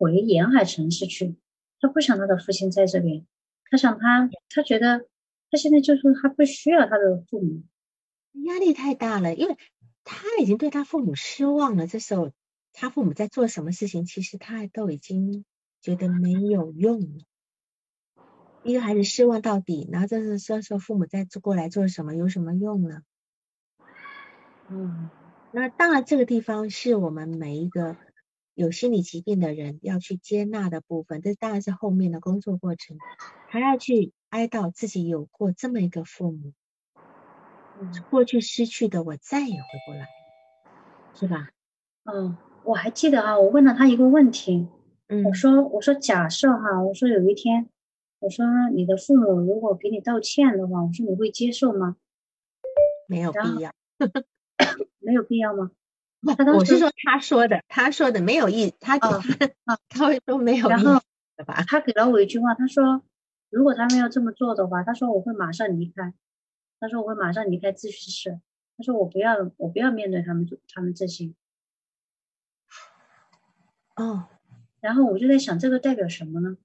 [0.00, 1.36] 回沿海城市去，
[1.78, 3.26] 他不想他的父亲在这边，
[3.70, 5.06] 他想他他觉得
[5.50, 7.64] 他现在就是他不需要他的父母，
[8.32, 9.58] 压力太大了，因为
[10.04, 11.86] 他已经对他父母失望了。
[11.86, 12.32] 这时候
[12.72, 15.44] 他父母在做什么事情，其实他都已经
[15.82, 17.26] 觉得没有用了。
[18.62, 23.02] 一个孩子失望到底，然后这是说说父母在过来做什么，有什么用呢？
[24.68, 25.10] 嗯，
[25.52, 27.96] 那当然，这个地方是我们每一个
[28.60, 31.22] 有心理疾病的人要去接纳的部分。
[31.22, 32.98] 这当然是后面的工作过程，
[33.48, 36.52] 还要去哀悼自己有过这么一个父母，
[38.10, 40.06] 过去失去的我再也回不来，
[41.14, 41.48] 是吧？
[42.04, 44.68] 嗯，我还记得啊，我问了他一个问题，
[45.08, 47.70] 嗯，我说我说假设哈，我说有一天，
[48.18, 48.44] 我说
[48.74, 51.96] 你的父母如果给你道歉的话，我说你会接受吗？
[53.08, 53.72] 没有必要。
[54.98, 55.70] 没有必要吗？
[56.58, 59.08] 我是说他说的，他说的没有意，他他
[59.88, 61.64] 他会说没有意思吧？
[61.66, 63.02] 他给了我一句话，他说
[63.48, 66.12] 如果他们要这么做的话，他说我会马上离开，
[66.78, 68.40] 他说我会马上离开咨询室，
[68.76, 71.32] 他说我不要我不要面对他们他们这些。
[73.96, 74.28] 哦，
[74.80, 76.56] 然后我就在想，这个代表什么呢？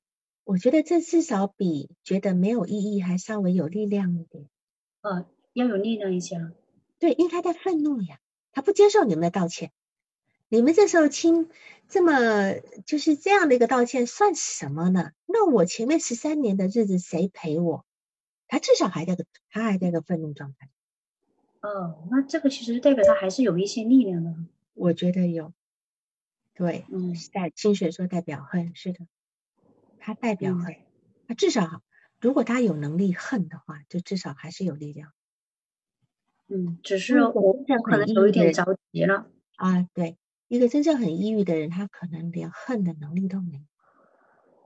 [0.43, 4.45] 我觉得这至少比觉得没有意义还稍微有力量一点。
[5.01, 6.51] 呃，要有力量一些。
[6.99, 8.19] 对，因为他在愤怒呀，
[8.55, 9.71] 他不接受你们的道歉。
[10.47, 11.49] 你们这时候亲
[11.89, 12.53] 这么
[12.85, 15.11] 就是这样的一个道歉算什么呢？
[15.25, 17.85] 那我前面十三年的日子谁陪我？
[18.47, 20.69] 他至少还在个，他还在个愤怒状态。
[21.61, 24.33] 哦，那这个其实代表他还是有一些力量的。
[24.73, 25.51] 我觉得有。
[26.53, 29.05] 对，嗯，代清水说代表恨，是的，
[29.99, 30.77] 他代表恨，
[31.27, 31.81] 他至少
[32.21, 35.11] 如果他有能力恨的话，就至少还是有力量。
[36.47, 39.87] 嗯，只是我可能有一点着急了啊。
[39.93, 40.17] 对，
[40.47, 43.63] 一个真正很抑郁的人，他可能连恨的能力都没有。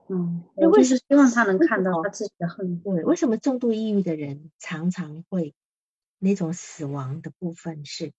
[0.08, 2.80] 嗯，我就是希望他能看到他自己的恨。
[2.80, 5.54] 对，为什么重度抑郁的人常常会
[6.18, 8.12] 那种死亡的部分是，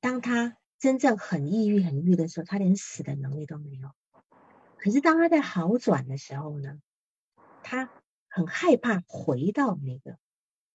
[0.00, 3.90] 当他真正很抑郁、很抑郁的时候，他连死的能力都没有。
[4.76, 6.78] 可是当他在好转的时候呢，
[7.62, 7.90] 他
[8.28, 10.16] 很害怕回到那个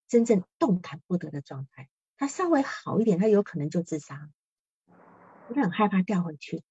[0.07, 1.89] 真正动弹不得的状态。
[2.17, 4.29] 他稍微好一点，他有可能就自杀。
[5.53, 6.63] 他很害怕掉回去。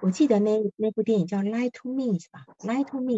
[0.00, 2.44] 我记得那那部电影叫《Lie to Me》是吧？
[2.66, 3.12] 《Lie to Me》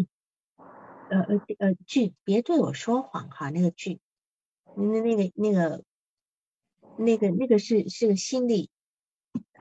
[1.10, 4.00] 呃呃呃剧，别对我说谎哈，那个剧，
[4.76, 5.84] 那那个那个
[6.96, 8.70] 那个那个是是个心理。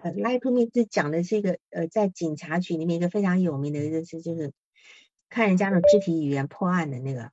[0.02, 4.54] 呃，《Lie to Me》是讲的是一个呃在警察局里面一个非常有名的一个是就是
[5.30, 7.32] 看人家的肢体语言破案的那个。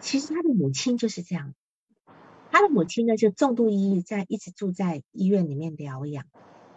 [0.00, 1.54] 其实他的母亲就是这样。
[2.52, 6.26] 他的母亲呢，就重度抑郁，在一直住在医院里面疗养。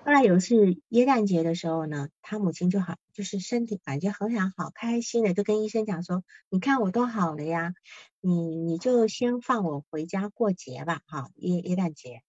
[0.06, 7.74] 后来有一次耶诞节的时候呢，他母亲就好，就是身体感觉很想好，开心的就跟医生讲说：“你看我都好了呀，
[8.20, 12.22] 你你就先放我回家过节吧，哈，耶耶诞节。”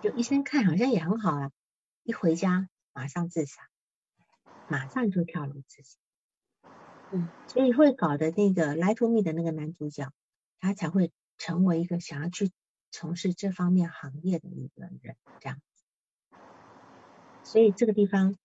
[0.00, 1.50] 就医生看好像也很好啊，
[2.04, 3.62] 一回家马上自杀，
[4.68, 5.98] 马上就跳楼自杀。
[7.12, 10.10] 嗯，所以会搞的那个《Lie to Me》的那个男主角，
[10.58, 11.12] 他才会。
[11.40, 12.52] 成为一个想要去
[12.90, 16.38] 从事这方面行业的一个人，这样子。
[17.42, 18.36] 所以这个地方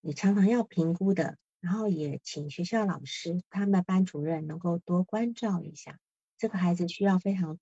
[0.00, 5.98] 你常常要评估的，然后也请学校老师、他们的班主任能够多关照一下
[6.38, 7.58] 这个孩子，需要非常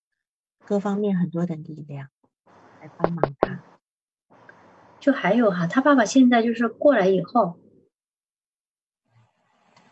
[0.66, 2.10] 各方面很多的力量
[2.82, 3.64] 来帮忙他。
[5.00, 7.58] 就还有哈，他爸爸现在就是过来以后，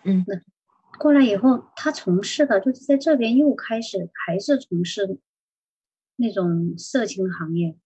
[0.03, 0.27] 嗯。
[0.99, 5.19] 过来以后，他从事的就是在这边又开始还是从事
[6.17, 7.77] 那种色情行业。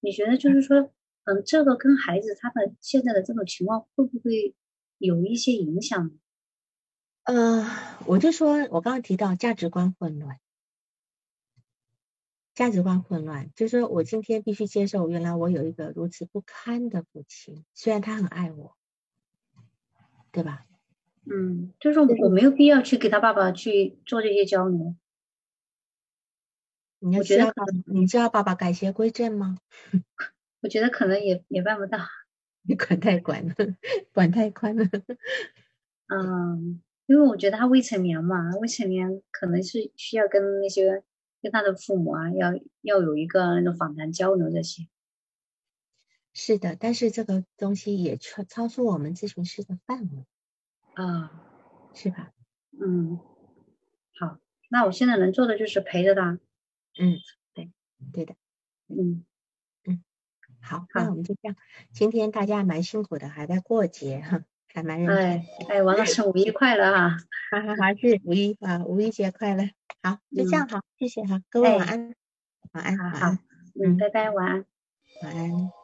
[0.00, 0.90] 你觉得就是说，
[1.24, 4.54] 嗯，这个跟孩子他的现在的这种情况会不会
[4.98, 6.10] 有一些影响？
[7.24, 7.66] 呃，
[8.06, 10.38] 我就说我刚刚提到价值观混乱，
[12.54, 18.76] 价值观混乱，就是说我今天必须接受，原来我有一个如此不堪的父亲，虽然他很爱我，
[20.32, 20.66] 对吧？
[21.26, 24.94] 嗯，就是我没有必要去给他爸爸去做这些交流。
[26.98, 27.52] 你觉得
[27.86, 29.58] 你知道爸爸改邪归正吗？
[30.60, 31.98] 我觉得可能也也办不到。
[32.62, 33.54] 你管太管了，
[34.12, 34.88] 管太宽了。
[36.06, 41.02] 嗯，因为我觉得他未成年嘛，未成年可能是需要跟那些
[41.42, 44.88] 跟他的父母啊，要要有一个那种访谈交流这些。
[46.32, 50.26] 是的，但是这个东西也超超出我们咨询师的范围
[50.94, 51.30] 啊，
[51.92, 52.30] 是吧？
[52.80, 53.18] 嗯，
[54.18, 54.38] 好，
[54.68, 56.38] 那我现在能做的就是陪着他。
[56.98, 57.18] 嗯，
[57.52, 57.70] 对，
[58.12, 58.34] 对的，
[58.88, 59.24] 嗯
[59.84, 60.02] 嗯，
[60.60, 61.56] 好，那我们就这样。
[61.92, 65.16] 今天大家蛮辛苦的，还在过节哈，还蛮认真。
[65.16, 67.16] 哎哎，王老师，五一快乐哈！
[67.50, 69.64] 哈哈哈，是五一啊，五一节快乐。
[70.02, 72.14] 好，就这样好，谢谢哈，各位晚安，
[72.72, 73.38] 晚安，晚安，
[73.74, 74.66] 嗯，拜拜，晚安，
[75.22, 75.83] 晚安。